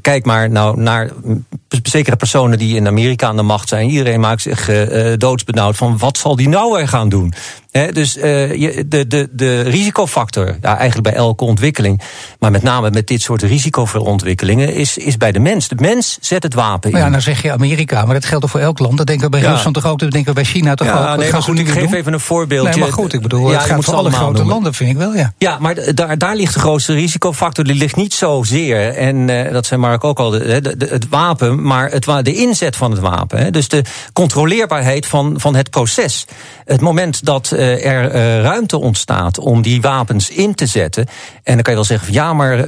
kijk 0.00 0.24
maar 0.24 0.50
nou 0.50 0.67
naar 0.76 1.10
zekere 1.82 2.16
personen 2.16 2.58
die 2.58 2.76
in 2.76 2.86
Amerika 2.86 3.26
aan 3.26 3.36
de 3.36 3.42
macht 3.42 3.68
zijn. 3.68 3.90
Iedereen 3.90 4.20
maakt 4.20 4.42
zich 4.42 4.68
uh, 4.68 5.12
doodsbenauwd 5.16 5.76
van 5.76 5.98
wat 5.98 6.18
zal 6.18 6.36
die 6.36 6.48
nou 6.48 6.72
weer 6.72 6.88
gaan 6.88 7.08
doen? 7.08 7.32
Dus 7.70 8.16
uh, 8.16 8.22
de, 8.22 9.06
de, 9.08 9.28
de 9.32 9.60
risicofactor, 9.60 10.56
ja, 10.60 10.76
eigenlijk 10.76 11.08
bij 11.08 11.16
elke 11.18 11.44
ontwikkeling, 11.44 12.00
maar 12.38 12.50
met 12.50 12.62
name 12.62 12.90
met 12.90 13.06
dit 13.06 13.22
soort 13.22 13.42
risicovolle 13.42 14.04
ontwikkelingen, 14.04 14.74
is, 14.74 14.98
is 14.98 15.16
bij 15.16 15.32
de 15.32 15.38
mens. 15.38 15.68
De 15.68 15.74
mens 15.78 16.18
zet 16.20 16.42
het 16.42 16.54
wapen 16.54 16.90
in. 16.90 16.98
Ja, 16.98 17.08
nou 17.08 17.22
zeg 17.22 17.42
je 17.42 17.52
Amerika, 17.52 18.04
maar 18.04 18.14
dat 18.14 18.24
geldt 18.24 18.42
toch 18.42 18.50
voor 18.50 18.60
elk 18.60 18.78
land? 18.78 18.96
Dat 18.96 19.06
denken 19.06 19.24
we 19.24 19.30
bij 19.30 19.40
Rusland 19.50 19.74
toch 19.74 19.86
ook, 19.86 19.98
dat 19.98 20.10
denken 20.10 20.34
we 20.34 20.40
bij 20.40 20.50
China 20.50 20.74
toch 20.74 20.86
ja, 20.86 21.12
ook? 21.12 21.18
Nee, 21.18 21.32
maar 21.32 21.42
goed, 21.42 21.58
ik 21.58 21.68
geef 21.68 21.92
even 21.92 22.12
een 22.12 22.20
voorbeeldje. 22.20 22.70
Nee, 22.70 22.80
maar 22.80 22.92
goed, 22.92 23.12
ik 23.12 23.22
bedoel, 23.22 23.50
ja, 23.50 23.58
het 23.58 23.66
gaat 23.66 23.84
voor 23.84 23.94
alle 23.94 24.10
grote 24.10 24.32
noemen. 24.32 24.52
landen, 24.52 24.74
vind 24.74 24.90
ik 24.90 24.96
wel, 24.96 25.14
ja. 25.14 25.32
Ja, 25.38 25.58
maar 25.58 25.94
daar, 25.94 26.18
daar 26.18 26.36
ligt 26.36 26.54
de 26.54 26.60
grootste 26.60 26.92
risicofactor. 26.92 27.64
Die 27.64 27.74
ligt 27.74 27.96
niet 27.96 28.14
zozeer, 28.14 28.94
en 28.94 29.28
uh, 29.28 29.52
dat 29.52 29.66
zei 29.66 29.80
Mark 29.80 30.04
ook 30.04 30.18
al, 30.18 30.30
de, 30.30 30.60
de, 30.76 30.86
het 30.90 31.08
wapen, 31.08 31.62
maar 31.62 31.90
het, 31.90 32.04
de 32.04 32.34
inzet 32.34 32.76
van 32.76 32.90
het 32.90 33.00
wapen. 33.00 33.38
Hè. 33.38 33.50
Dus 33.50 33.68
de 33.68 33.82
controleerbaarheid 34.12 35.06
van, 35.06 35.34
van 35.40 35.54
het 35.54 35.70
proces. 35.70 36.26
Het 36.64 36.80
moment 36.80 37.24
dat 37.24 37.52
er 37.58 38.14
uh, 38.14 38.40
ruimte 38.40 38.78
ontstaat 38.78 39.38
om 39.38 39.62
die 39.62 39.80
wapens 39.80 40.30
in 40.30 40.54
te 40.54 40.66
zetten. 40.66 41.06
En 41.42 41.54
dan 41.54 41.62
kan 41.62 41.72
je 41.72 41.78
wel 41.78 41.84
zeggen: 41.88 42.12
ja, 42.12 42.32
maar 42.32 42.58
uh, 42.58 42.64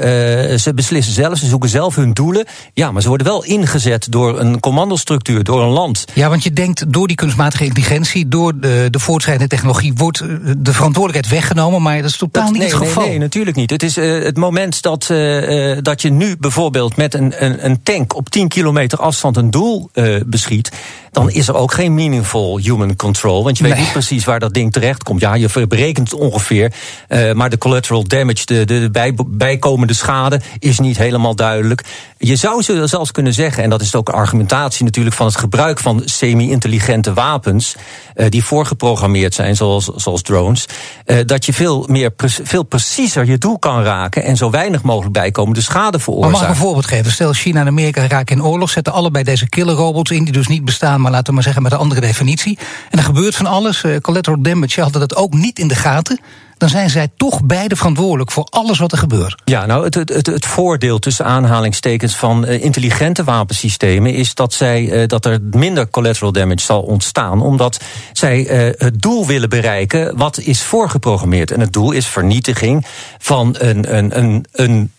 ze 0.59 0.73
beslissen 0.75 1.15
zelf, 1.15 1.39
ze 1.39 1.47
zoeken 1.47 1.69
zelf 1.69 1.95
hun 1.95 2.13
doelen. 2.13 2.47
Ja, 2.75 2.93
maar 2.93 3.03
ze 3.03 3.09
worden 3.09 3.27
wel 3.27 3.45
ingezet 3.45 4.07
door 4.11 4.41
een 4.41 4.61
commandostructuur, 4.61 5.45
door 5.45 5.63
een 5.63 5.69
land. 5.69 6.05
Ja, 6.15 6.29
want 6.29 6.43
je 6.43 6.53
denkt 6.53 6.93
door 6.93 7.07
die 7.07 7.17
kunstmatige 7.17 7.65
intelligentie, 7.65 8.29
door 8.29 8.61
de, 8.61 8.89
de 8.91 8.99
voortschrijdende 8.99 9.55
technologie, 9.55 9.93
wordt 9.95 10.19
de 10.59 10.73
verantwoordelijkheid 10.73 11.41
weggenomen. 11.41 11.83
Maar 11.83 12.03
dat 12.03 12.11
is 12.11 12.17
totaal 12.17 12.43
dat, 12.43 12.53
niet 12.53 12.63
nee, 12.63 12.71
het 12.71 12.79
geval. 12.79 13.03
Nee, 13.03 13.11
nee, 13.11 13.21
natuurlijk 13.21 13.57
niet. 13.57 13.71
Het 13.71 13.83
is 13.83 13.97
het 13.97 14.37
moment 14.37 14.83
dat, 14.83 15.07
dat 15.83 16.03
je 16.03 16.11
nu 16.11 16.37
bijvoorbeeld 16.37 16.97
met 16.97 17.15
een, 17.15 17.45
een, 17.45 17.65
een 17.65 17.83
tank 17.83 18.17
op 18.17 18.29
10 18.29 18.49
kilometer 18.49 18.99
afstand 18.99 19.37
een 19.37 19.51
doel 19.51 19.91
beschiet 20.27 20.71
dan 21.11 21.31
is 21.31 21.49
er 21.49 21.55
ook 21.55 21.73
geen 21.73 21.95
meaningful 21.95 22.59
human 22.59 22.97
control. 22.97 23.45
Want 23.45 23.59
je 23.59 23.65
weet 23.65 23.79
niet 23.79 23.93
precies 23.93 24.25
waar 24.25 24.39
dat 24.39 24.55
ding 24.55 24.73
terecht 24.73 25.03
komt. 25.03 25.21
Ja, 25.21 25.35
je 25.35 25.67
berekent 25.69 26.11
het 26.11 26.21
ongeveer. 26.21 26.73
Uh, 27.09 27.33
maar 27.33 27.51
de 27.51 27.59
collateral 27.59 28.05
damage, 28.05 28.45
de, 28.45 28.65
de 28.65 28.89
bij, 28.93 29.15
bijkomende 29.27 29.95
schade, 29.95 30.41
is 30.59 30.79
niet 30.79 30.99
helemaal 30.99 31.35
duidelijk. 31.35 31.85
Je 32.19 32.37
zou 32.37 32.63
zelfs 32.89 33.11
kunnen 33.11 33.35
zeggen, 33.35 33.63
en 33.63 33.71
dat 33.71 33.81
is 33.81 33.95
ook 33.95 34.09
argumentatie 34.09 34.85
natuurlijk 34.85 35.17
van 35.17 35.27
het 35.27 35.37
gebruik 35.37 35.79
van 35.79 36.03
semi-intelligente 36.05 37.15
wapens, 37.15 37.77
uh, 38.17 38.27
die 38.29 38.45
voorgeprogrammeerd 38.45 39.35
zijn, 39.35 39.57
zoals, 39.57 39.85
zoals 39.85 40.23
drones, 40.23 40.67
uh, 41.07 41.17
dat 41.27 41.45
je 41.45 41.53
veel, 41.53 41.87
meer, 41.89 42.13
veel 42.43 42.63
preciezer 42.63 43.27
je 43.27 43.39
doel 43.39 43.59
kan 43.59 43.83
raken 43.83 44.25
en 44.25 44.37
zo 44.37 44.51
weinig 44.51 44.83
mogelijk 44.83 45.13
bijkomende 45.13 45.63
schade 45.63 45.99
veroorzaken. 45.99 46.33
Maar 46.33 46.41
mag 46.41 46.51
ik 46.51 46.57
een 46.57 46.63
voorbeeld 46.63 46.87
geven? 46.87 47.13
Stel, 47.13 47.33
China 47.33 47.61
en 47.61 47.67
Amerika 47.67 48.07
raken 48.07 48.37
in 48.37 48.45
oorlog, 48.45 48.71
zetten 48.71 48.93
allebei 48.93 49.25
deze 49.25 49.49
killerrobots 49.49 50.11
in, 50.11 50.25
die 50.25 50.33
dus 50.33 50.49
niet 50.49 50.65
bestaan 50.65 51.00
maar 51.01 51.11
laten 51.11 51.27
we 51.27 51.33
maar 51.33 51.43
zeggen 51.43 51.63
met 51.63 51.73
een 51.73 51.79
andere 51.79 52.01
definitie. 52.01 52.59
En 52.91 52.99
er 52.99 53.05
gebeurt 53.05 53.35
van 53.35 53.47
alles. 53.47 53.83
Uh, 53.83 53.97
collateral 53.97 54.43
damage, 54.43 54.81
hadden 54.81 55.01
dat 55.01 55.17
ook 55.17 55.33
niet 55.33 55.59
in 55.59 55.69
de 55.69 55.75
gaten 55.75 56.21
dan 56.61 56.69
zijn 56.69 56.91
zij 56.91 57.09
toch 57.17 57.43
beide 57.45 57.77
verantwoordelijk 57.77 58.31
voor 58.31 58.47
alles 58.51 58.79
wat 58.79 58.93
er 58.93 58.99
gebeurt. 58.99 59.43
Ja, 59.45 59.67
nou, 59.67 59.85
het, 59.85 59.95
het, 59.95 60.27
het, 60.27 60.47
voordeel 60.47 60.99
tussen 60.99 61.25
aanhalingstekens 61.25 62.17
van 62.17 62.45
uh, 62.45 62.63
intelligente 62.63 63.25
wapensystemen 63.25 64.15
is 64.15 64.35
dat, 64.35 64.53
zij, 64.53 64.83
uh, 64.83 65.07
dat 65.07 65.25
er 65.25 65.39
minder 65.51 65.91
collateral 65.91 66.33
damage 66.33 66.61
zal 66.61 66.83
ontstaan, 66.83 67.43
omdat 67.43 67.81
zij 68.13 68.39
het 68.79 69.03
doel 69.03 69.27
willen 69.27 69.49
bereiken 69.49 70.17
wat 70.17 70.39
is 70.39 70.63
voorgeprogrammeerd. 70.63 71.51
En 71.51 71.61
het 71.61 71.73
doel 71.73 71.93
is 71.93 72.07
vernietiging 72.07 72.87
van 73.19 73.57
een, 73.59 73.97
een, 73.97 74.19
een, 74.19 74.45
een 74.53 74.93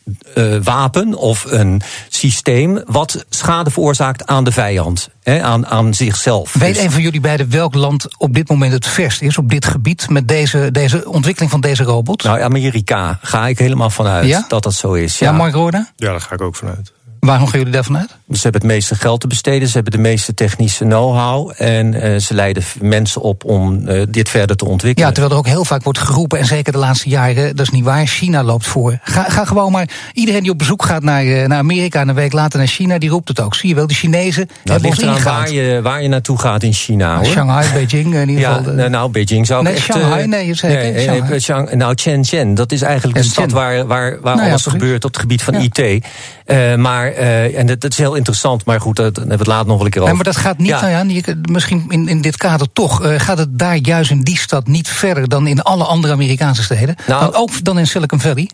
wapen 0.64 1.16
of 1.16 1.46
een 1.48 1.82
systeem 2.10 2.82
wat 2.86 3.26
schade 3.30 3.72
veroorzaakt 3.72 4.26
aan 4.26 4.44
de 4.44 4.52
vijand. 4.52 5.10
He, 5.24 5.42
aan, 5.42 5.68
aan 5.68 5.94
zichzelf. 5.94 6.54
Weet 6.54 6.74
dus- 6.74 6.84
een 6.84 6.92
van 6.92 7.02
jullie 7.02 7.20
beiden 7.20 7.50
welk 7.50 7.74
land 7.74 8.18
op 8.18 8.34
dit 8.34 8.50
moment 8.50 8.72
het 8.74 8.88
verst 8.88 9.22
is 9.22 9.38
op 9.38 9.50
dit 9.50 9.66
gebied 9.66 10.10
met 10.10 10.28
deze, 10.28 10.70
deze 10.72 11.10
ontwikkeling 11.10 11.52
van 11.52 11.62
deze 11.62 11.84
robot? 11.84 12.24
Nou, 12.24 12.42
Amerika 12.42 13.20
ga 13.22 13.48
ik 13.48 13.60
helemaal 13.60 13.90
vanuit 13.90 14.28
ja? 14.28 14.46
dat 14.48 14.64
dat 14.64 14.74
zo 14.74 14.94
is. 14.94 15.20
Ja, 15.20 15.30
ja 15.30 15.38
Mark 15.38 15.54
Roorda? 15.54 15.90
Ja, 15.96 16.10
daar 16.10 16.22
ga 16.22 16.34
ik 16.34 16.42
ook 16.42 16.56
vanuit. 16.56 16.92
Waarom 17.22 17.48
gaan 17.48 17.58
jullie 17.58 17.74
daarvan 17.74 17.98
uit? 17.98 18.10
Ze 18.32 18.42
hebben 18.42 18.62
het 18.62 18.70
meeste 18.70 18.96
geld 18.96 19.20
te 19.22 19.28
besteden, 19.28 19.68
ze 19.68 19.74
hebben 19.74 19.92
de 19.92 19.98
meeste 19.98 20.34
technische 20.34 20.84
know-how 20.84 21.52
en 21.58 21.94
uh, 21.94 22.18
ze 22.18 22.34
leiden 22.34 22.64
mensen 22.80 23.22
op 23.22 23.44
om 23.46 23.90
uh, 23.90 24.04
dit 24.10 24.30
verder 24.30 24.56
te 24.56 24.66
ontwikkelen. 24.66 25.08
Ja, 25.08 25.14
terwijl 25.14 25.34
er 25.34 25.40
ook 25.40 25.54
heel 25.54 25.66
vaak 25.66 25.84
wordt 25.84 26.00
geroepen, 26.00 26.40
en 26.40 26.46
zeker 26.46 26.72
de 26.72 26.78
laatste 26.78 27.10
jaren, 27.10 27.56
dat 27.56 27.66
is 27.66 27.72
niet 27.72 27.84
waar, 27.84 28.06
China 28.06 28.44
loopt 28.44 28.66
voor. 28.66 29.00
Ga, 29.04 29.24
ga 29.24 29.46
gewoon 29.46 29.72
maar, 29.72 29.90
iedereen 30.14 30.42
die 30.42 30.52
op 30.52 30.58
bezoek 30.58 30.84
gaat 30.84 31.04
naar, 31.04 31.26
uh, 31.26 31.48
naar 31.48 31.58
Amerika 31.58 32.02
en 32.02 32.10
een 32.10 32.16
week 32.16 32.34
later 32.34 32.60
naar 32.60 32.68
China, 32.68 32.98
die 32.98 33.10
roept 33.10 33.28
het 33.28 33.40
ook. 33.40 33.56
Zie 33.56 33.70
je 33.70 33.76
wel, 33.76 33.88
de 33.88 33.94
Chinezen 33.94 34.46
nou, 34.48 34.60
hebben 34.64 34.90
ons 34.90 35.00
ingehaald. 35.00 35.24
Waar 35.24 35.52
je, 35.52 35.80
waar 35.82 36.02
je 36.02 36.08
naartoe 36.08 36.40
gaat 36.40 36.64
in 36.64 36.74
China, 36.74 37.16
hoor. 37.16 37.26
Shanghai, 37.26 37.74
Beijing 37.74 38.16
in 38.16 38.30
ieder 38.30 38.46
geval. 38.46 38.74
Nou, 38.74 38.90
nou, 38.90 39.12
Beijing 39.12 39.48
zou 39.48 39.64
nee, 39.64 39.74
echt... 39.74 39.84
Shanghai, 39.84 40.28
nee, 40.28 40.48
je 40.48 40.54
zei 40.54 40.92
nee, 40.92 41.04
Shanghai. 41.04 41.40
Shang, 41.40 41.74
nou, 41.74 41.96
Shenzhen, 41.96 42.54
dat 42.54 42.72
is 42.72 42.82
eigenlijk 42.82 43.18
de 43.18 43.24
stad 43.24 43.52
waar, 43.52 43.88
waar, 43.88 44.18
waar 44.22 44.36
nou, 44.36 44.50
alles 44.50 44.64
ja, 44.64 44.72
gebeurt 44.72 45.06
op 45.06 45.12
het 45.12 45.22
gebied 45.22 45.44
van 45.44 45.54
IT. 45.54 45.80
Uh, 45.80 46.76
maar, 47.16 47.24
uh, 47.24 47.58
en 47.58 47.68
dat, 47.68 47.82
dat 47.82 47.92
is 47.92 47.98
heel 47.98 48.16
interessant, 48.16 48.66
maar 48.66 48.82
goed, 48.82 48.96
daar 48.96 49.06
hebben 49.06 49.28
we 49.28 49.38
het 49.38 49.48
later 49.48 49.68
nog 49.68 49.76
wel 49.78 49.86
een 49.86 49.92
keer 49.92 50.02
over. 50.02 50.16
Nee, 50.16 50.24
maar 50.24 50.34
dat 50.34 50.44
gaat 50.44 50.58
niet, 50.58 50.68
ja. 50.68 50.82
nou 50.82 51.14
ja, 51.14 51.36
misschien 51.52 51.86
in, 51.90 52.08
in 52.08 52.22
dit 52.22 52.38
kader 52.38 52.68
toch, 52.74 53.04
uh, 53.06 53.20
gaat 53.20 53.38
het 53.38 53.60
daar 53.60 53.76
juist 53.76 54.12
in 54.12 54.22
die 54.22 54.38
stad 54.38 54.68
niet 54.68 54.90
verder 54.90 55.30
dan 55.30 55.48
in 55.48 55.62
alle 55.62 55.84
andere 55.84 56.14
Amerikaanse 56.14 56.64
steden? 56.64 56.96
Nou, 57.08 57.32
dan 57.32 57.42
ook 57.42 57.64
dan 57.64 57.80
in 57.80 57.88
Silicon 57.88 58.20
Valley? 58.20 58.50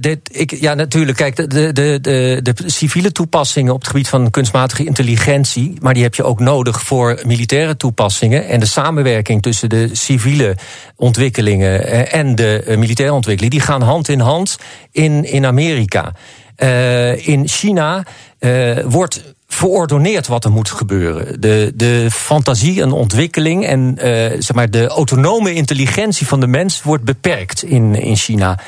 dit, 0.00 0.18
ik, 0.32 0.50
ja, 0.60 0.74
natuurlijk. 0.74 1.16
Kijk, 1.16 1.36
de, 1.36 1.46
de, 1.46 1.72
de, 2.00 2.40
de 2.42 2.54
civiele 2.66 3.12
toepassingen 3.12 3.72
op 3.72 3.80
het 3.80 3.88
gebied 3.90 4.08
van 4.08 4.30
kunstmatige 4.30 4.84
intelligentie, 4.84 5.74
maar 5.80 5.94
die 5.94 6.02
heb 6.02 6.14
je 6.14 6.24
ook 6.24 6.40
nodig 6.40 6.82
voor 6.82 7.20
militaire 7.26 7.76
toepassingen. 7.76 8.48
En 8.48 8.60
de 8.60 8.66
samenwerking 8.66 9.42
tussen 9.42 9.68
de 9.68 9.88
civiele 9.92 10.56
ontwikkelingen 10.96 12.10
en 12.12 12.34
de 12.34 12.74
militaire 12.78 13.14
ontwikkelingen, 13.14 13.58
die 13.58 13.66
gaan 13.66 13.82
hand 13.82 14.08
in 14.08 14.20
hand 14.20 14.56
in, 14.90 15.24
in 15.24 15.46
Amerika. 15.46 16.12
Uh, 16.58 17.28
in 17.28 17.48
China 17.48 18.04
uh, 18.40 18.78
wordt 18.84 19.34
verordoneerd 19.46 20.26
wat 20.26 20.44
er 20.44 20.50
moet 20.50 20.70
gebeuren. 20.70 21.40
De, 21.40 21.72
de 21.74 22.06
fantasie 22.10 22.82
en 22.82 22.92
ontwikkeling 22.92 23.66
en 23.66 23.94
uh, 23.98 24.04
zeg 24.38 24.52
maar 24.52 24.70
de 24.70 24.86
autonome 24.86 25.54
intelligentie 25.54 26.26
van 26.26 26.40
de 26.40 26.46
mens 26.46 26.82
wordt 26.82 27.04
beperkt 27.04 27.62
in, 27.62 27.94
in 27.94 28.16
China. 28.16 28.58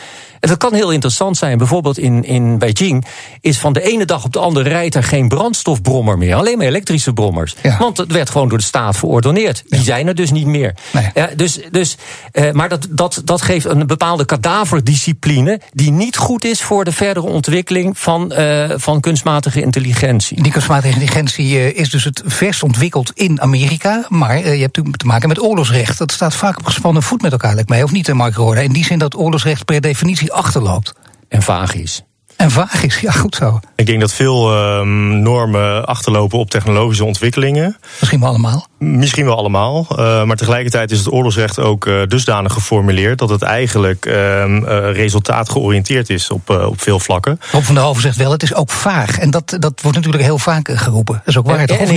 En 0.47 0.53
dat 0.53 0.61
kan 0.61 0.75
heel 0.75 0.91
interessant 0.91 1.37
zijn. 1.37 1.59
Bijvoorbeeld 1.59 1.99
in, 1.99 2.25
in 2.25 2.59
Beijing 2.59 3.07
is 3.41 3.59
van 3.59 3.73
de 3.73 3.83
ene 3.83 4.05
dag 4.05 4.25
op 4.25 4.33
de 4.33 4.39
andere 4.39 4.69
rijdt 4.69 4.95
er 4.95 5.03
geen 5.03 5.29
brandstofbrommer 5.29 6.19
meer. 6.19 6.35
Alleen 6.35 6.59
maar 6.59 6.67
elektrische 6.67 7.13
brommers. 7.13 7.57
Ja. 7.63 7.77
Want 7.79 7.97
het 7.97 8.13
werd 8.13 8.31
gewoon 8.31 8.49
door 8.49 8.59
de 8.59 8.65
staat 8.65 8.97
verordoneerd. 8.97 9.63
Die 9.69 9.79
Ja. 9.79 9.85
zijn 9.85 10.07
er 10.07 10.15
dus 10.15 10.31
niet 10.31 10.47
meer. 10.47 10.75
Nee. 10.93 11.11
Ja, 11.15 11.29
dus, 11.37 11.61
dus, 11.71 11.97
uh, 12.33 12.51
maar 12.53 12.69
dat, 12.69 12.87
dat, 12.91 13.23
dat 13.25 13.43
geeft 13.43 13.65
een 13.65 13.87
bepaalde 13.87 14.25
kadaverdiscipline... 14.25 15.61
die 15.73 15.91
niet 15.91 16.17
goed 16.17 16.45
is 16.45 16.63
voor 16.63 16.85
de 16.85 16.93
verdere 16.93 17.27
ontwikkeling 17.27 17.99
van, 17.99 18.33
uh, 18.39 18.71
van 18.77 19.01
kunstmatige 19.01 19.61
intelligentie. 19.63 20.43
Die 20.43 20.53
kunstmatige 20.53 20.89
intelligentie 20.89 21.51
uh, 21.51 21.79
is 21.79 21.91
dus 21.91 22.05
het 22.05 22.23
verst 22.27 22.63
ontwikkeld 22.63 23.11
in 23.15 23.41
Amerika. 23.41 24.07
Maar 24.09 24.37
je 24.39 24.43
hebt 24.45 24.61
natuurlijk 24.61 24.97
te 24.97 25.07
maken 25.07 25.29
met 25.29 25.43
oorlogsrecht. 25.43 25.99
Dat 25.99 26.13
staat 26.13 26.35
vaak 26.35 26.59
op 26.59 26.65
gespannen 26.65 27.03
voet 27.03 27.23
met 27.23 27.33
elkaar, 27.33 27.55
lijkt 27.55 27.69
mij. 27.69 27.83
Of 27.83 27.93
niet, 27.93 28.13
Mark 28.13 28.35
Roorda? 28.35 28.61
In 28.61 28.73
die 28.73 28.85
zin 28.85 28.99
dat 28.99 29.17
oorlogsrecht 29.17 29.65
per 29.65 29.81
definitie 29.81 30.33
achterloopt. 30.37 30.93
En 31.29 31.43
vaag 31.43 31.75
is. 31.75 32.03
En 32.37 32.51
vaag 32.51 32.83
is, 32.83 33.01
ja 33.01 33.11
goed 33.13 33.35
zo. 33.35 33.61
Ik 33.75 33.87
denk 33.87 34.01
dat 34.01 34.13
veel 34.13 34.57
um, 34.79 35.23
normen 35.23 35.87
achterlopen 35.87 36.39
op 36.39 36.51
technologische 36.51 37.05
ontwikkelingen. 37.05 37.77
Misschien 37.99 38.21
wel 38.21 38.29
allemaal. 38.29 38.67
Misschien 38.79 39.25
wel 39.25 39.37
allemaal. 39.37 39.87
Uh, 39.91 40.25
maar 40.25 40.37
tegelijkertijd 40.37 40.91
is 40.91 40.99
het 40.99 41.13
oorlogsrecht 41.13 41.59
ook 41.59 41.87
uh, 41.87 42.03
dusdanig 42.07 42.53
geformuleerd 42.53 43.19
dat 43.19 43.29
het 43.29 43.43
eigenlijk 43.43 44.07
uh, 44.07 44.45
resultaatgeoriënteerd 44.93 46.11
is 46.11 46.31
op, 46.31 46.51
uh, 46.51 46.67
op 46.67 46.81
veel 46.81 47.01
vlakken. 47.01 47.41
Rob 47.53 47.63
van 47.63 47.75
der 47.75 47.85
Hoven 47.85 48.03
zegt 48.03 48.17
wel, 48.17 48.31
het 48.31 48.43
is 48.43 48.55
ook 48.55 48.71
vaag. 48.71 49.19
En 49.19 49.31
dat, 49.31 49.57
dat 49.59 49.81
wordt 49.83 49.97
natuurlijk 49.97 50.25
heel 50.25 50.39
vaak 50.39 50.71
geroepen. 50.73 51.15
Dat 51.15 51.27
is 51.27 51.37
ook 51.37 51.47
waar, 51.47 51.59
en, 51.59 51.67
toch? 51.67 51.79
En 51.79 51.87
nou, 51.87 51.97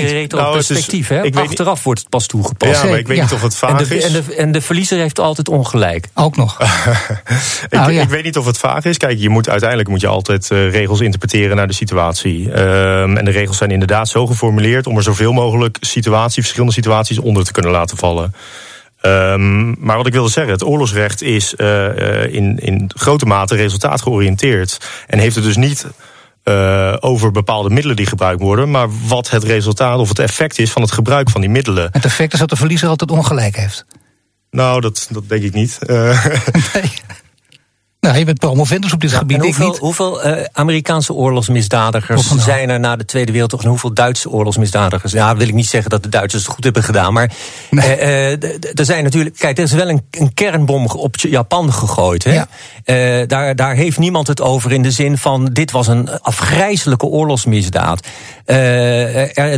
hè? 1.08 1.22
Achteraf 1.42 1.74
niet... 1.74 1.84
wordt 1.84 2.00
het 2.00 2.10
pas 2.10 2.26
toegepast. 2.26 2.82
Ja, 2.82 2.88
maar 2.90 2.98
ik 2.98 3.08
weet 3.08 3.18
Ja. 3.18 3.24
niet 3.24 3.34
of 3.34 3.42
het 3.42 3.56
vaag 3.56 3.70
En 3.70 3.78
de, 3.88 3.98
is. 3.98 4.04
en, 4.04 4.12
de, 4.12 4.36
en 4.36 4.52
de 4.52 4.62
verliezer 4.62 5.00
heeft 5.00 5.20
altijd 5.20 5.50
ongelijk. 5.50 6.08
Ook 6.14 6.36
nog. 6.36 6.60
ik, 6.62 7.68
Nou, 7.70 7.92
ja. 7.92 8.02
ik 8.02 8.10
weet 8.10 8.24
niet 8.24 8.38
of 8.38 8.46
het 8.46 8.58
vaag 8.58 8.86
is. 8.86 8.98
Kijk, 8.98 9.20
je 9.20 9.30
moet, 9.30 9.50
uiteindelijk 9.50 9.90
moet 9.90 10.02
je 10.02 10.08
altijd 10.08 10.29
altijd 10.30 10.74
regels 10.74 11.00
interpreteren 11.00 11.56
naar 11.56 11.68
de 11.68 11.74
situatie. 11.74 12.52
Ehm, 12.52 13.18
en 13.18 13.26
de 13.26 13.32
regels 13.32 13.58
zijn 13.58 13.72
inderdaad 13.72 14.08
zo 14.08 14.28
geformuleerd 14.28 14.88
om 14.88 14.98
er 14.98 15.04
zoveel 15.04 15.34
mogelijk 15.34 15.78
situaties, 15.80 16.36
verschillende 16.36 16.74
situaties 16.74 17.20
onder 17.20 17.44
te 17.44 17.52
kunnen 17.52 17.72
laten 17.72 17.98
vallen. 17.98 18.34
Um, 19.02 19.76
maar 19.80 19.98
wat 19.98 20.08
ik 20.08 20.14
wilde 20.14 20.30
zeggen, 20.30 20.54
het 20.54 20.64
oorlogsrecht 20.64 21.22
is 21.22 21.54
uh, 21.58 22.34
in, 22.34 22.60
in 22.60 22.92
grote 22.96 23.26
mate 23.26 23.56
resultaatgeoriënteerd. 23.56 24.90
En 25.08 25.20
heeft 25.20 25.36
het 25.36 25.44
dus 25.44 25.58
niet 25.58 25.86
uh, 26.44 26.96
over 27.00 27.32
bepaalde 27.32 27.70
middelen 27.70 27.96
die 27.96 28.06
gebruikt 28.06 28.42
worden, 28.42 28.72
maar 28.72 28.88
wat 29.08 29.30
het 29.30 29.44
resultaat 29.44 30.00
of 30.00 30.10
het 30.10 30.20
effect 30.20 30.60
is 30.60 30.72
van 30.72 30.82
het 30.82 30.92
gebruik 30.92 31.30
van 31.30 31.42
die 31.42 31.50
middelen. 31.50 31.90
Het 31.92 32.06
effect 32.06 32.34
is 32.34 32.40
dat 32.40 32.50
de 32.50 32.56
verliezer 32.56 32.88
altijd 32.88 33.12
ongelijk 33.12 33.56
heeft. 33.56 33.86
Nou, 34.52 34.82
dat, 34.82 35.08
dat 35.10 35.30
denk 35.30 35.44
ik 35.44 35.54
niet. 35.54 35.80
Uh, 35.88 36.26
nee. 36.74 36.92
Nou, 38.00 38.18
je 38.18 38.26
bent 38.26 38.40
promovendus 38.40 38.94
op 38.94 39.02
dit 39.02 39.12
gebied. 39.12 39.42
hoeveel, 39.42 39.68
niet. 39.68 39.78
hoeveel 39.78 40.28
uh, 40.28 40.44
Amerikaanse 40.52 41.14
oorlogsmisdadigers 41.14 42.36
zijn 42.38 42.70
er 42.70 42.80
na 42.80 42.96
de 42.96 43.06
Tweede 43.06 43.32
Wereldoorlog? 43.32 43.66
En 43.66 43.72
hoeveel 43.72 43.94
Duitse 43.94 44.30
oorlogsmisdadigers? 44.30 45.12
Ja, 45.12 45.36
wil 45.36 45.48
ik 45.48 45.54
niet 45.54 45.68
zeggen 45.68 45.90
dat 45.90 46.04
de 46.04 46.10
Duitsers 46.10 46.44
het 46.44 46.52
goed 46.52 46.64
hebben 46.64 46.84
gedaan. 46.84 47.14
Maar 47.14 47.32
nee. 47.70 47.98
uh, 47.98 48.32
er 48.74 48.86
zijn 48.86 49.04
natuurlijk. 49.04 49.38
Kijk, 49.38 49.58
er 49.58 49.64
is 49.64 49.72
wel 49.72 49.90
een, 49.90 50.02
een 50.12 50.34
kernbom 50.34 50.86
op 50.86 51.16
Japan 51.16 51.74
gegooid. 51.74 52.24
Hè? 52.24 52.34
Ja. 52.34 52.48
Uh, 52.86 53.28
daar, 53.28 53.56
daar 53.56 53.76
heeft 53.76 53.98
niemand 53.98 54.28
het 54.28 54.42
over 54.42 54.72
in 54.72 54.84
de 54.84 54.92
zin 54.92 55.18
van. 55.18 55.46
Dit 55.46 55.72
was 55.72 55.88
een 55.88 56.22
afgrijzelijke 56.22 57.06
oorlogsmisdaad. 57.06 58.08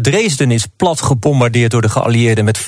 Dresden 0.01 0.51
is 0.51 0.67
plat 0.75 1.01
gebombardeerd 1.01 1.71
door 1.71 1.81
de 1.81 1.89
geallieerden. 1.89 2.45
Met 2.45 2.67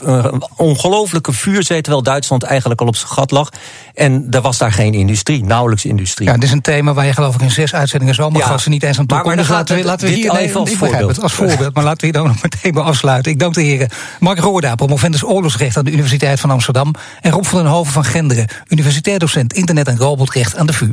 ongelooflijke 0.56 1.34
vuurzee. 1.34 1.82
Terwijl 1.82 2.04
Duitsland 2.04 2.44
eigenlijk 2.44 2.82
al 2.82 2.88
op 2.88 2.96
zijn 2.96 3.12
gat 3.12 3.32
lag. 3.32 3.50
En 3.94 4.28
er 4.32 4.42
was 4.42 4.58
daar 4.58 4.72
geen 4.72 4.94
industrie. 4.94 5.44
Nou, 5.44 5.63
industrie. 5.72 6.28
Ja, 6.28 6.34
dit 6.34 6.44
is 6.44 6.52
een 6.52 6.62
thema 6.62 6.94
waar 6.94 7.06
je 7.06 7.14
geloof 7.14 7.36
ik 7.36 7.42
in 7.42 7.52
zes 7.52 7.74
uitzendingen 7.74 8.16
zomergasten 8.16 8.72
ja. 8.72 8.78
niet 8.78 8.84
eens 8.84 9.00
aan 9.00 9.06
toe 9.06 9.22
komt. 9.22 9.38
Dus 9.38 9.48
laten 9.48 9.76
we, 9.76 9.84
laten 9.84 10.08
we 10.08 10.14
hier 10.14 10.36
even 10.36 10.60
als 10.60 10.72
voorbeeld. 10.72 11.22
als 11.22 11.34
voorbeeld, 11.34 11.74
maar 11.74 11.84
laten 11.84 12.00
we 12.00 12.06
hier 12.06 12.14
dan 12.14 12.28
nog 12.28 12.42
meteen 12.42 12.72
bij 12.72 12.84
afsluiten. 12.84 13.32
Ik 13.32 13.40
dank 13.40 13.54
de 13.54 13.62
heren 13.62 13.90
Mark 14.20 14.40
Roorda, 14.40 14.76
promovendus 14.76 15.24
oorlogsrecht 15.24 15.78
aan 15.78 15.84
de 15.84 15.92
Universiteit 15.92 16.40
van 16.40 16.52
Amsterdam. 16.52 16.94
En 17.22 17.32
Rob 17.32 17.44
van 17.44 17.64
den 17.64 17.72
Hoven 17.72 17.94
van 17.94 18.06
Genderen, 18.06 18.48
universitair 18.68 19.20
docent 19.20 19.54
internet 19.54 19.88
en 19.88 19.98
robotrecht 19.98 20.58
aan 20.58 20.66
de 20.66 20.74
VU. 20.74 20.92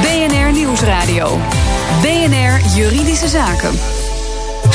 BNR 0.00 0.52
Nieuwsradio. 0.52 1.38
BNR 2.02 2.76
Juridische 2.76 3.28
Zaken. 3.28 4.01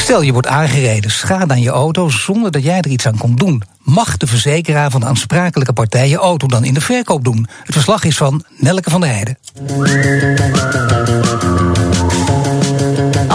Stel 0.08 0.22
je 0.22 0.32
wordt 0.32 0.48
aangereden, 0.48 1.12
schade 1.12 1.54
aan 1.54 1.62
je 1.62 1.70
auto 1.70 2.10
zonder 2.10 2.52
dat 2.52 2.64
jij 2.64 2.78
er 2.78 2.88
iets 2.88 3.08
aan 3.08 3.18
komt 3.18 3.40
doen. 3.40 3.64
Mag 3.84 4.18
de 4.18 4.28
verzekeraar 4.28 4.92
van 4.92 5.00
de 5.00 5.06
aansprakelijke 5.06 5.74
partij 5.74 6.10
je 6.10 6.18
auto 6.18 6.48
dan 6.48 6.64
in 6.64 6.74
de 6.74 6.82
verkoop 6.82 7.24
doen? 7.24 7.48
Het 7.64 7.74
verslag 7.74 8.04
is 8.04 8.18
van 8.18 8.44
Nelke 8.58 8.90
van 8.90 9.02
der 9.02 9.10
Heijden. 9.10 9.38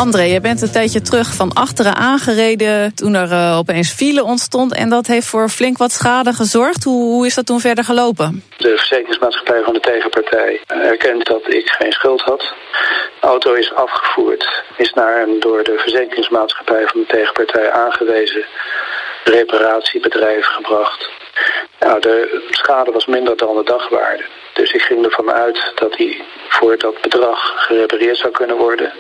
André, 0.03 0.23
je 0.23 0.41
bent 0.41 0.63
een 0.63 0.71
tijdje 0.71 1.01
terug 1.01 1.35
van 1.35 1.53
achteren 1.53 1.95
aangereden 1.95 2.95
toen 2.95 3.15
er 3.15 3.31
uh, 3.31 3.59
opeens 3.59 3.93
file 3.93 4.25
ontstond. 4.25 4.75
En 4.75 4.89
dat 4.89 5.07
heeft 5.07 5.27
voor 5.27 5.49
flink 5.49 5.79
wat 5.79 5.93
schade 5.93 6.33
gezorgd. 6.33 6.85
Hoe, 6.85 7.27
is 7.27 7.35
dat 7.35 7.47
toen 7.47 7.61
verder 7.61 7.85
gelopen? 7.85 8.45
De 8.57 8.77
verzekeringsmaatschappij 8.77 9.63
van 9.63 9.73
de 9.73 9.81
tegenpartij 9.81 10.61
erkent 10.67 11.27
dat 11.27 11.43
ik 11.55 11.69
geen 11.69 11.93
schuld 11.93 12.21
had. 12.21 12.41
De 13.21 13.27
auto 13.27 13.53
is 13.53 13.75
afgevoerd, 13.75 14.63
is 14.77 14.93
naar 14.93 15.23
een 15.23 15.41
door 15.41 15.63
de 15.63 15.79
verzekeringsmaatschappij 15.79 16.87
van 16.87 17.01
de 17.01 17.07
tegenpartij 17.07 17.73
aangewezen 17.73 18.45
reparatiebedrijf 19.25 20.47
gebracht. 20.47 21.09
Nou, 21.81 22.01
de 22.01 22.43
schade 22.51 22.91
was 22.91 23.07
minder 23.07 23.37
dan 23.37 23.57
de 23.57 23.65
dagwaarde. 23.65 24.25
Dus 24.53 24.73
ik 24.73 24.83
ging 24.83 25.05
ervan 25.05 25.33
uit 25.33 25.73
dat 25.75 25.97
hij 25.97 26.25
voor 26.49 26.79
dat 26.79 27.01
bedrag 27.01 27.53
gerepareerd 27.67 28.17
zou 28.17 28.33
kunnen 28.33 28.57
worden. 28.57 28.93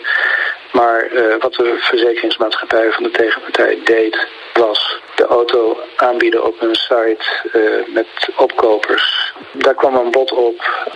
Maar 0.73 1.13
uh, 1.13 1.35
wat 1.39 1.55
de 1.55 1.77
verzekeringsmaatschappij 1.81 2.93
van 2.93 3.03
de 3.03 3.11
tegenpartij 3.11 3.79
deed, 3.85 4.27
was 4.53 5.01
de 5.15 5.25
auto 5.25 5.79
aanbieden 5.97 6.45
op 6.45 6.63
een 6.63 6.75
site 6.75 7.25
uh, 7.53 7.95
met 7.95 8.07
opkopers. 8.37 9.33
Daar 9.53 9.75
kwam 9.75 9.95
een 9.95 10.11
bod 10.11 10.33
op. 10.33 10.91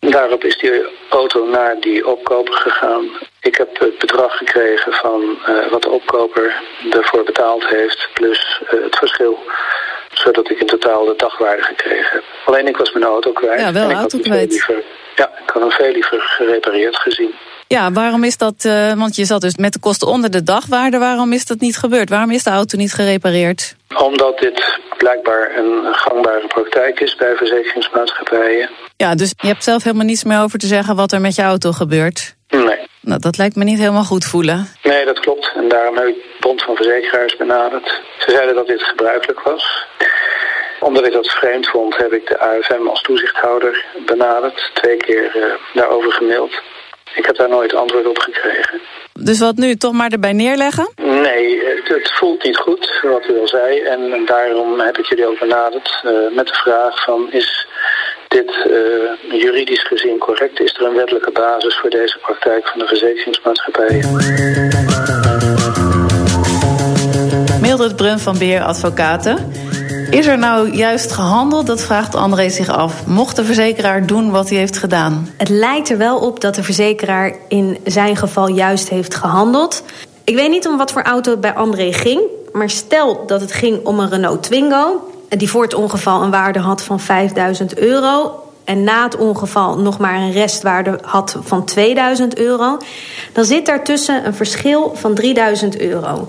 Daarop 0.00 0.44
is 0.44 0.58
die 0.58 0.82
auto 1.08 1.46
naar 1.46 1.80
die 1.80 2.06
opkoper 2.06 2.54
gegaan. 2.54 3.08
Ik 3.40 3.56
heb 3.56 3.78
het 3.78 3.98
bedrag 3.98 4.36
gekregen 4.36 4.92
van 4.92 5.38
uh, 5.48 5.66
wat 5.70 5.82
de 5.82 5.90
opkoper 5.90 6.62
ervoor 6.90 7.24
betaald 7.24 7.66
heeft, 7.66 8.08
plus 8.14 8.60
het 8.66 8.96
verschil 8.96 9.38
zodat 10.12 10.50
ik 10.50 10.60
in 10.60 10.66
totaal 10.66 11.04
de 11.04 11.14
dagwaarde 11.16 11.62
gekregen 11.62 12.10
heb. 12.12 12.22
Alleen 12.44 12.66
ik 12.66 12.76
was 12.76 12.92
mijn 12.92 13.04
auto 13.04 13.32
kwijt. 13.32 13.60
Ja, 13.60 13.72
wel 13.72 13.88
en 13.88 13.96
auto 13.96 14.18
kwijt. 14.18 14.66
Ja, 15.14 15.30
ik 15.44 15.50
had 15.50 15.62
hem 15.62 15.70
veel 15.70 15.92
liever 15.92 16.20
gerepareerd 16.20 16.96
gezien. 16.96 17.34
Ja, 17.68 17.92
waarom 17.92 18.24
is 18.24 18.36
dat, 18.36 18.64
uh, 18.66 18.92
want 18.92 19.16
je 19.16 19.24
zat 19.24 19.40
dus 19.40 19.56
met 19.56 19.72
de 19.72 19.80
kosten 19.80 20.08
onder 20.08 20.30
de 20.30 20.42
dagwaarde, 20.42 20.98
waarom 20.98 21.32
is 21.32 21.44
dat 21.44 21.60
niet 21.60 21.76
gebeurd? 21.76 22.08
Waarom 22.08 22.30
is 22.30 22.42
de 22.42 22.50
auto 22.50 22.76
niet 22.76 22.92
gerepareerd? 22.92 23.76
Omdat 23.96 24.38
dit 24.38 24.78
blijkbaar 24.98 25.56
een 25.56 25.94
gangbare 25.94 26.46
praktijk 26.46 27.00
is 27.00 27.16
bij 27.16 27.36
verzekeringsmaatschappijen. 27.36 28.70
Ja, 28.96 29.14
dus 29.14 29.32
je 29.36 29.46
hebt 29.46 29.64
zelf 29.64 29.82
helemaal 29.82 30.06
niets 30.06 30.24
meer 30.24 30.40
over 30.40 30.58
te 30.58 30.66
zeggen 30.66 30.96
wat 30.96 31.12
er 31.12 31.20
met 31.20 31.34
je 31.34 31.42
auto 31.42 31.72
gebeurt? 31.72 32.34
Nee. 32.48 32.86
Nou, 33.00 33.20
dat 33.20 33.38
lijkt 33.38 33.56
me 33.56 33.64
niet 33.64 33.78
helemaal 33.78 34.04
goed 34.04 34.24
voelen. 34.24 34.68
Nee, 34.82 35.04
dat 35.04 35.20
klopt. 35.20 35.52
En 35.56 35.68
daarom 35.68 35.96
heb 35.96 36.06
ik 36.06 36.16
Bond 36.40 36.62
van 36.62 36.76
Verzekeraars 36.76 37.36
benaderd. 37.36 38.02
Ze 38.18 38.30
zeiden 38.30 38.54
dat 38.54 38.66
dit 38.66 38.82
gebruikelijk 38.82 39.40
was. 39.40 39.86
Omdat 40.80 41.06
ik 41.06 41.12
dat 41.12 41.26
vreemd 41.26 41.68
vond, 41.68 41.96
heb 41.96 42.12
ik 42.12 42.28
de 42.28 42.38
AFM 42.38 42.88
als 42.88 43.02
toezichthouder 43.02 43.84
benaderd. 44.06 44.70
Twee 44.74 44.96
keer 44.96 45.36
uh, 45.36 45.44
daarover 45.74 46.12
gemaild. 46.12 46.62
Ik 47.14 47.26
heb 47.26 47.36
daar 47.36 47.48
nooit 47.48 47.74
antwoord 47.74 48.06
op 48.06 48.18
gekregen. 48.18 48.80
Dus 49.20 49.38
wat 49.38 49.56
nu, 49.56 49.76
toch 49.76 49.92
maar 49.92 50.10
erbij 50.10 50.32
neerleggen? 50.32 50.88
Nee, 50.96 51.62
het, 51.64 51.88
het 51.88 52.12
voelt 52.12 52.44
niet 52.44 52.56
goed, 52.56 53.00
wat 53.02 53.28
u 53.28 53.40
al 53.40 53.48
zei. 53.48 53.80
En, 53.80 54.22
daarom 54.26 54.80
heb 54.80 54.98
ik 54.98 55.06
jullie 55.06 55.26
ook 55.26 55.38
benaderd 55.38 56.02
uh, 56.04 56.12
met 56.36 56.46
de 56.46 56.54
vraag 56.54 57.04
van... 57.04 57.32
is 57.32 57.66
dit 58.28 58.66
uh, 58.66 59.40
juridisch 59.40 59.86
gezien 59.86 60.18
correct? 60.18 60.60
Is 60.60 60.74
er 60.74 60.86
een 60.86 60.94
wettelijke 60.94 61.30
basis 61.30 61.76
voor 61.76 61.90
deze 61.90 62.18
praktijk 62.18 62.68
van 62.68 62.78
de 62.78 62.86
verzekeringsmaatschappijen? 62.86 64.16
Mildred 67.60 67.96
Brun 67.96 68.18
van 68.18 68.38
Beer 68.38 68.62
Advocaten. 68.62 69.57
Is 70.10 70.26
er 70.26 70.38
nou 70.38 70.70
juist 70.70 71.12
gehandeld? 71.12 71.66
Dat 71.66 71.80
vraagt 71.80 72.14
André 72.14 72.48
zich 72.48 72.68
af. 72.68 73.06
Mocht 73.06 73.36
de 73.36 73.44
verzekeraar 73.44 74.06
doen 74.06 74.30
wat 74.30 74.48
hij 74.48 74.58
heeft 74.58 74.76
gedaan? 74.76 75.28
Het 75.36 75.48
lijkt 75.48 75.90
er 75.90 75.98
wel 75.98 76.18
op 76.18 76.40
dat 76.40 76.54
de 76.54 76.62
verzekeraar 76.62 77.32
in 77.48 77.78
zijn 77.84 78.16
geval 78.16 78.48
juist 78.48 78.88
heeft 78.88 79.14
gehandeld. 79.14 79.82
Ik 80.24 80.34
weet 80.34 80.50
niet 80.50 80.68
om 80.68 80.76
wat 80.76 80.92
voor 80.92 81.02
auto 81.02 81.30
het 81.30 81.40
bij 81.40 81.54
André 81.54 81.92
ging. 81.92 82.20
Maar 82.52 82.70
stel 82.70 83.26
dat 83.26 83.40
het 83.40 83.52
ging 83.52 83.86
om 83.86 84.00
een 84.00 84.08
Renault 84.08 84.42
Twingo. 84.42 85.10
Die 85.28 85.50
voor 85.50 85.62
het 85.62 85.74
ongeval 85.74 86.22
een 86.22 86.30
waarde 86.30 86.58
had 86.58 86.82
van 86.82 87.00
5000 87.00 87.78
euro. 87.78 88.42
En 88.64 88.84
na 88.84 89.04
het 89.04 89.16
ongeval 89.16 89.78
nog 89.78 89.98
maar 89.98 90.14
een 90.14 90.32
restwaarde 90.32 90.98
had 91.02 91.36
van 91.42 91.64
2000 91.64 92.38
euro. 92.38 92.76
Dan 93.32 93.44
zit 93.44 93.66
daartussen 93.66 94.26
een 94.26 94.34
verschil 94.34 94.92
van 94.94 95.14
3000 95.14 95.80
euro. 95.80 96.28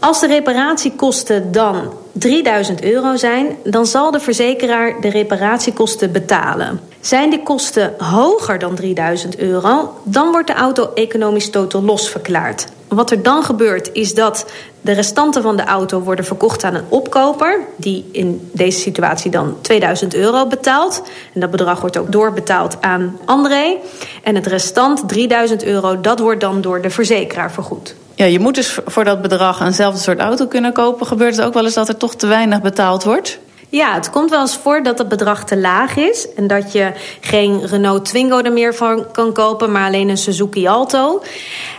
Als 0.00 0.20
de 0.20 0.26
reparatiekosten 0.26 1.52
dan 1.52 1.92
3000 2.12 2.82
euro 2.82 3.16
zijn, 3.16 3.56
dan 3.64 3.86
zal 3.86 4.10
de 4.10 4.20
verzekeraar 4.20 5.00
de 5.00 5.08
reparatiekosten 5.08 6.12
betalen. 6.12 6.80
Zijn 7.00 7.30
die 7.30 7.42
kosten 7.42 7.94
hoger 7.98 8.58
dan 8.58 8.74
3000 8.74 9.38
euro, 9.38 9.92
dan 10.02 10.30
wordt 10.30 10.46
de 10.46 10.52
auto 10.52 10.90
economisch 10.94 11.50
totaal 11.50 11.82
los 11.82 12.08
verklaard. 12.08 12.66
Wat 12.88 13.10
er 13.10 13.22
dan 13.22 13.42
gebeurt 13.42 13.90
is 13.92 14.14
dat 14.14 14.46
de 14.80 14.92
restanten 14.92 15.42
van 15.42 15.56
de 15.56 15.64
auto 15.64 16.00
worden 16.00 16.24
verkocht 16.24 16.64
aan 16.64 16.74
een 16.74 16.84
opkoper, 16.88 17.60
die 17.76 18.08
in 18.12 18.50
deze 18.52 18.78
situatie 18.78 19.30
dan 19.30 19.56
2000 19.60 20.14
euro 20.14 20.46
betaalt. 20.46 21.02
En 21.34 21.40
dat 21.40 21.50
bedrag 21.50 21.80
wordt 21.80 21.98
ook 21.98 22.12
doorbetaald 22.12 22.76
aan 22.80 23.18
André. 23.24 23.76
En 24.22 24.34
het 24.34 24.46
restant 24.46 25.08
3000 25.08 25.64
euro, 25.64 26.00
dat 26.00 26.18
wordt 26.18 26.40
dan 26.40 26.60
door 26.60 26.80
de 26.80 26.90
verzekeraar 26.90 27.52
vergoed. 27.52 27.94
Ja, 28.18 28.24
je 28.24 28.40
moet 28.40 28.54
dus 28.54 28.78
voor 28.86 29.04
dat 29.04 29.22
bedrag 29.22 29.60
eenzelfde 29.60 30.00
soort 30.00 30.18
auto 30.18 30.46
kunnen 30.46 30.72
kopen. 30.72 31.06
Gebeurt 31.06 31.36
het 31.36 31.44
ook 31.44 31.54
wel 31.54 31.64
eens 31.64 31.74
dat 31.74 31.88
er 31.88 31.96
toch 31.96 32.14
te 32.14 32.26
weinig 32.26 32.60
betaald 32.60 33.04
wordt? 33.04 33.38
Ja, 33.68 33.94
het 33.94 34.10
komt 34.10 34.30
wel 34.30 34.40
eens 34.40 34.56
voor 34.56 34.82
dat 34.82 34.98
het 34.98 35.08
bedrag 35.08 35.44
te 35.44 35.56
laag 35.56 35.96
is. 35.96 36.32
En 36.34 36.46
dat 36.46 36.72
je 36.72 36.92
geen 37.20 37.66
Renault 37.66 38.04
Twingo 38.04 38.40
er 38.40 38.52
meer 38.52 38.74
van 38.74 39.10
kan 39.12 39.32
kopen, 39.32 39.72
maar 39.72 39.86
alleen 39.86 40.08
een 40.08 40.18
Suzuki 40.18 40.66
Alto. 40.66 41.22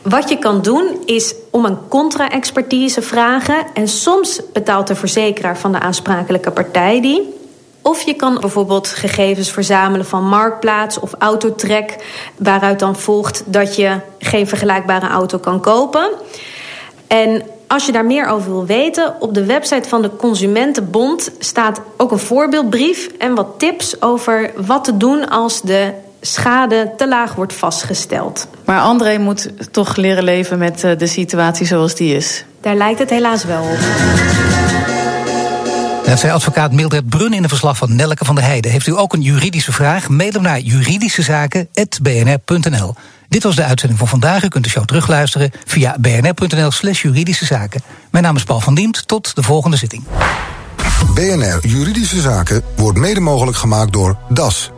Wat 0.03 0.29
je 0.29 0.37
kan 0.37 0.61
doen 0.61 1.01
is 1.05 1.35
om 1.51 1.65
een 1.65 1.77
contra-expertise 1.87 3.01
vragen. 3.01 3.65
En 3.73 3.87
soms 3.87 4.41
betaalt 4.53 4.87
de 4.87 4.95
verzekeraar 4.95 5.57
van 5.57 5.71
de 5.71 5.79
aansprakelijke 5.79 6.51
partij 6.51 7.01
die. 7.01 7.38
Of 7.81 8.01
je 8.01 8.13
kan 8.13 8.37
bijvoorbeeld 8.39 8.87
gegevens 8.87 9.51
verzamelen 9.51 10.05
van 10.05 10.23
Marktplaats 10.23 10.99
of 10.99 11.13
Autotrek, 11.17 11.95
waaruit 12.37 12.79
dan 12.79 12.95
volgt 12.95 13.43
dat 13.45 13.75
je 13.75 13.99
geen 14.19 14.47
vergelijkbare 14.47 15.07
auto 15.07 15.37
kan 15.37 15.61
kopen. 15.61 16.09
En 17.07 17.43
als 17.67 17.85
je 17.85 17.91
daar 17.91 18.05
meer 18.05 18.27
over 18.27 18.51
wil 18.51 18.65
weten, 18.65 19.15
op 19.19 19.33
de 19.33 19.45
website 19.45 19.89
van 19.89 20.01
de 20.01 20.15
Consumentenbond 20.15 21.31
staat 21.39 21.81
ook 21.97 22.11
een 22.11 22.19
voorbeeldbrief 22.19 23.09
en 23.17 23.35
wat 23.35 23.47
tips 23.57 24.01
over 24.01 24.51
wat 24.65 24.83
te 24.83 24.97
doen 24.97 25.29
als 25.29 25.61
de 25.61 25.91
schade 26.21 26.91
te 26.97 27.07
laag 27.07 27.35
wordt 27.35 27.53
vastgesteld. 27.53 28.47
Maar 28.65 28.81
André 28.81 29.17
moet 29.17 29.49
toch 29.71 29.95
leren 29.95 30.23
leven 30.23 30.57
met 30.57 30.79
de 30.79 31.07
situatie 31.07 31.65
zoals 31.65 31.95
die 31.95 32.15
is. 32.15 32.45
Daar 32.61 32.75
lijkt 32.75 32.99
het 32.99 33.09
helaas 33.09 33.43
wel 33.43 33.61
op. 33.61 34.58
Dat 36.09 36.19
zei 36.19 36.33
advocaat 36.33 36.71
Mildred 36.71 37.09
Brun 37.09 37.33
in 37.33 37.43
een 37.43 37.49
verslag 37.49 37.77
van 37.77 37.95
Nelke 37.95 38.25
van 38.25 38.35
der 38.35 38.43
Heijden. 38.43 38.71
Heeft 38.71 38.87
u 38.87 38.97
ook 38.97 39.13
een 39.13 39.21
juridische 39.21 39.71
vraag? 39.71 40.09
Mail 40.09 40.31
hem 40.31 40.41
naar 40.41 40.59
juridischezaken.bnr.nl. 40.59 42.95
Dit 43.27 43.43
was 43.43 43.55
de 43.55 43.63
uitzending 43.63 43.99
van 43.99 44.07
vandaag. 44.07 44.43
U 44.43 44.47
kunt 44.47 44.63
de 44.63 44.69
show 44.69 44.85
terugluisteren 44.85 45.51
via 45.65 45.95
bnr.nl 45.99 46.71
slash 46.71 47.01
juridische 47.01 47.45
zaken. 47.45 47.81
Mijn 48.11 48.23
naam 48.23 48.35
is 48.35 48.43
Paul 48.43 48.59
van 48.59 48.75
Diemt. 48.75 49.07
Tot 49.07 49.35
de 49.35 49.43
volgende 49.43 49.77
zitting. 49.77 50.03
BNR 51.13 51.67
Juridische 51.67 52.21
Zaken 52.21 52.63
wordt 52.75 52.97
mede 52.97 53.19
mogelijk 53.19 53.57
gemaakt 53.57 53.93
door 53.93 54.17
DAS. 54.29 54.71